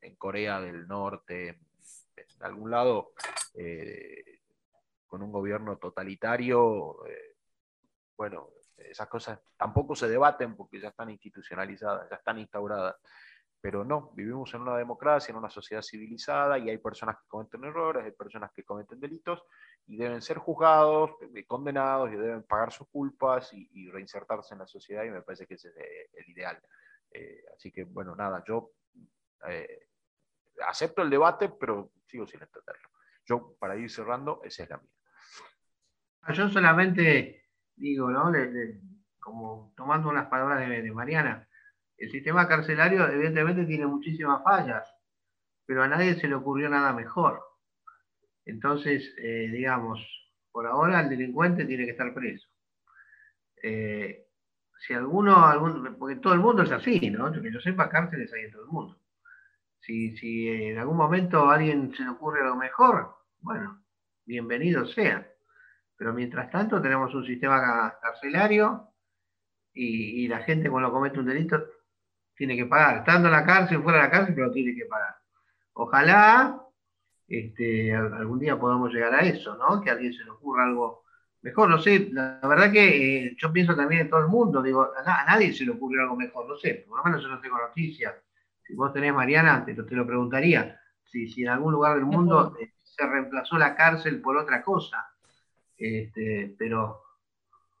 [0.00, 1.60] en, Corea del Norte,
[2.16, 3.12] en algún lado,
[3.54, 4.40] eh,
[5.06, 7.36] con un gobierno totalitario, eh,
[8.16, 12.96] bueno, esas cosas tampoco se debaten porque ya están institucionalizadas, ya están instauradas.
[13.62, 17.62] Pero no, vivimos en una democracia, en una sociedad civilizada y hay personas que cometen
[17.62, 19.44] errores, hay personas que cometen delitos
[19.86, 24.66] y deben ser juzgados, eh, condenados y deben pagar sus culpas y, reinsertarse en la
[24.66, 26.60] sociedad y me parece que ese es eh, el ideal.
[27.12, 28.72] Eh, así que bueno, nada, yo
[30.66, 32.90] acepto el debate, pero sigo sin entenderlo.
[33.24, 34.90] Yo, para ir cerrando, esa es la mía.
[36.34, 38.32] Yo solamente digo, ¿no?
[39.22, 41.48] como tomando unas palabras de, Mariana,
[41.98, 44.88] el sistema carcelario evidentemente tiene muchísimas fallas,
[45.66, 47.40] pero a nadie se le ocurrió nada mejor.
[48.44, 50.00] Entonces, eh, digamos,
[50.50, 52.48] por ahora el delincuente tiene que estar preso.
[53.62, 54.26] Eh,
[54.86, 57.32] si alguno, algún, porque todo el mundo es así, ¿no?
[57.32, 59.00] Que yo sepa, cárceles hay en todo el mundo.
[59.80, 63.84] Si, si en algún momento a alguien se le ocurre algo mejor, bueno,
[64.24, 65.28] bienvenido sea.
[65.96, 68.88] Pero mientras tanto tenemos un sistema carcelario
[69.72, 71.64] y, la gente cuando comete un delito
[72.36, 72.98] tiene que pagar.
[72.98, 75.16] Estando en la cárcel, fuera de la cárcel, pero tiene que pagar.
[75.74, 76.62] Ojalá
[77.28, 79.80] este, algún día podamos llegar a eso, ¿no?
[79.80, 81.04] Que a alguien se le ocurra algo
[81.40, 81.68] mejor.
[81.70, 85.24] No sé, la, verdad que eh, yo pienso también en todo el mundo, digo, a,
[85.24, 88.14] nadie se le ocurrió algo mejor, no sé, por lo menos yo no tengo noticias.
[88.66, 92.56] Si vos tenés, Mariana, te, te lo preguntaría, si, si en algún lugar del mundo
[92.60, 95.08] eh, se reemplazó la cárcel por otra cosa.
[95.76, 97.02] Este, pero,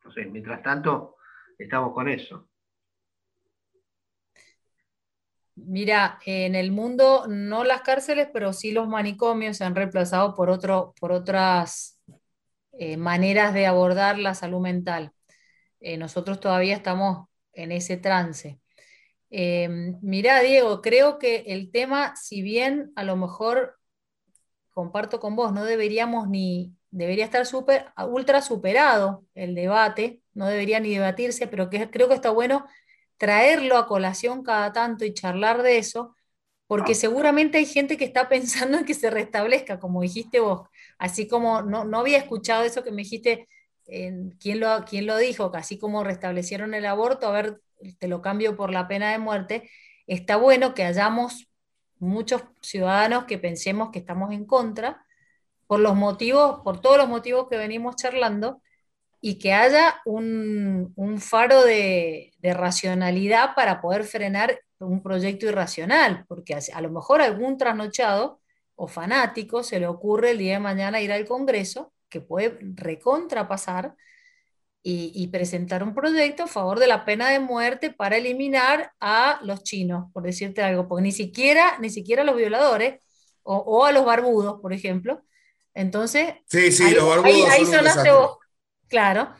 [0.04, 1.16] no sé, mientras tanto,
[1.58, 2.48] estamos con eso.
[5.66, 10.58] Mira, en el mundo no las cárceles, pero sí los manicomios se han reemplazado por,
[10.98, 12.00] por otras
[12.72, 15.12] eh, maneras de abordar la salud mental.
[15.80, 18.60] Eh, nosotros todavía estamos en ese trance.
[19.30, 19.68] Eh,
[20.02, 23.78] mira, Diego, creo que el tema, si bien a lo mejor
[24.70, 30.80] comparto con vos, no deberíamos ni, debería estar super, ultra superado el debate, no debería
[30.80, 32.66] ni debatirse, pero que, creo que está bueno
[33.22, 36.16] traerlo a colación cada tanto y charlar de eso,
[36.66, 40.68] porque seguramente hay gente que está pensando en que se restablezca, como dijiste vos,
[40.98, 43.48] así como no, no había escuchado eso que me dijiste,
[44.40, 45.52] ¿quién, lo, ¿quién lo dijo?
[45.52, 47.60] Que así como restablecieron el aborto, a ver,
[48.00, 49.70] te lo cambio por la pena de muerte,
[50.08, 51.48] está bueno que hayamos
[52.00, 55.06] muchos ciudadanos que pensemos que estamos en contra,
[55.68, 58.61] por los motivos, por todos los motivos que venimos charlando,
[59.24, 66.80] y que haya un, faro de, racionalidad para poder frenar un proyecto irracional, porque a,
[66.80, 68.40] lo mejor algún trasnochado
[68.74, 73.94] o fanático se le ocurre el día de mañana ir al Congreso, que puede recontrapasar,
[74.84, 79.38] y, y, presentar un proyecto a favor de la pena de muerte para eliminar a
[79.44, 83.00] los chinos, por decirte algo, porque ni siquiera, ni siquiera a los violadores
[83.44, 85.22] o, o a los barbudos, por ejemplo,
[85.74, 86.34] entonces,
[87.24, 88.38] ahí, sonaste vos,
[88.92, 89.32] claro,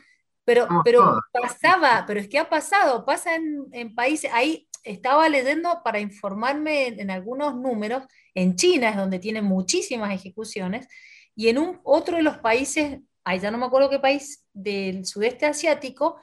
[0.43, 5.99] pero, pero pasaba, pero es que ha pasado, pasa en, países, ahí estaba leyendo para
[5.99, 10.87] informarme en, algunos números, en China es donde tienen muchísimas ejecuciones,
[11.35, 15.05] y en un, otro de los países, ahí ya no me acuerdo qué país, del
[15.05, 16.19] sudeste asiático,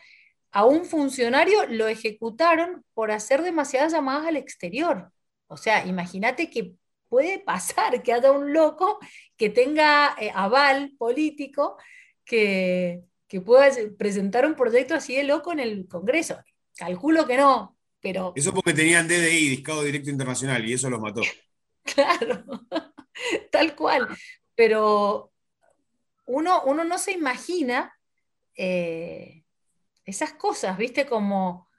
[0.50, 5.12] a un funcionario lo ejecutaron por hacer demasiadas llamadas al exterior.
[5.46, 6.74] O sea, imagínate que
[7.08, 8.98] puede pasar que haya un loco
[9.36, 11.76] que tenga eh, aval político
[12.24, 13.04] que,
[13.38, 16.42] pueda presentar un proyecto así de loco en el Congreso.
[16.76, 18.32] Calculo que no, pero...
[18.34, 21.20] Eso porque tenían DDI, Discado Directo Internacional, y eso los mató.
[21.84, 22.42] claro,
[23.52, 24.08] tal cual.
[24.56, 25.32] Pero
[26.26, 27.92] uno, uno no se imagina
[28.56, 29.44] eh,
[30.04, 31.06] esas cosas, ¿viste?
[31.06, 31.70] Como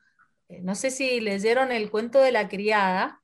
[0.59, 3.21] no sé si leyeron el cuento de la criada.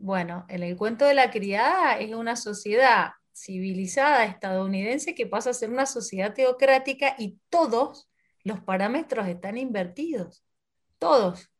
[0.00, 5.54] bueno, en el cuento de la criada es una sociedad civilizada estadounidense que pasa a
[5.54, 8.10] ser una sociedad teocrática y todos
[8.44, 10.44] los parámetros están invertidos,
[10.98, 11.50] todos.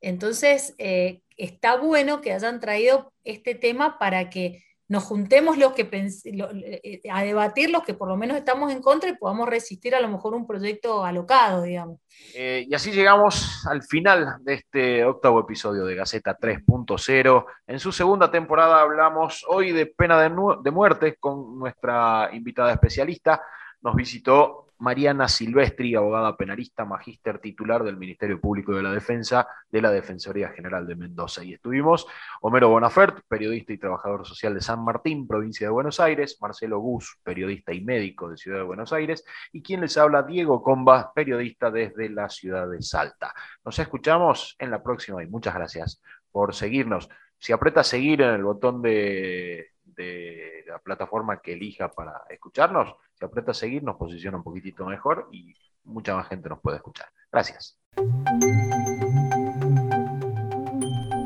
[0.00, 5.88] Entonces, eh, está bueno que hayan traído este tema para que nos juntemos los que
[5.92, 10.00] eh, a debatir los que por lo menos estamos en contra y podamos resistir a
[10.00, 12.00] lo mejor un proyecto alocado, digamos.
[12.34, 17.46] Eh, y así llegamos al final de este octavo episodio de Gaceta 3.0.
[17.66, 20.30] En su segunda temporada hablamos hoy de pena de,
[20.62, 23.42] de muerte con nuestra invitada especialista.
[23.80, 29.82] Nos visitó Mariana Silvestri, abogada penalista, magíster titular del Ministerio Público de la Defensa de
[29.82, 31.44] la Defensoría General de Mendoza.
[31.44, 32.06] Y estuvimos
[32.40, 37.18] Homero Bonafert, periodista y trabajador social de San Martín, provincia de Buenos Aires, Marcelo Gus,
[37.22, 41.70] periodista y médico de Ciudad de Buenos Aires, y quien les habla, Diego Comba, periodista
[41.70, 43.34] desde la ciudad de Salta.
[43.64, 46.00] Nos escuchamos en la próxima y muchas gracias
[46.30, 47.08] por seguirnos.
[47.38, 53.24] Si aprieta seguir en el botón de, de la plataforma que elija para escucharnos, si
[53.24, 57.06] aprieta seguir nos posiciona un poquitito mejor y mucha más gente nos puede escuchar.
[57.30, 57.78] Gracias.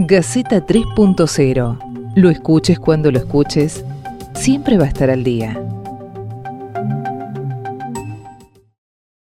[0.00, 2.14] Gaceta 3.0.
[2.16, 3.84] Lo escuches cuando lo escuches,
[4.34, 5.67] siempre va a estar al día.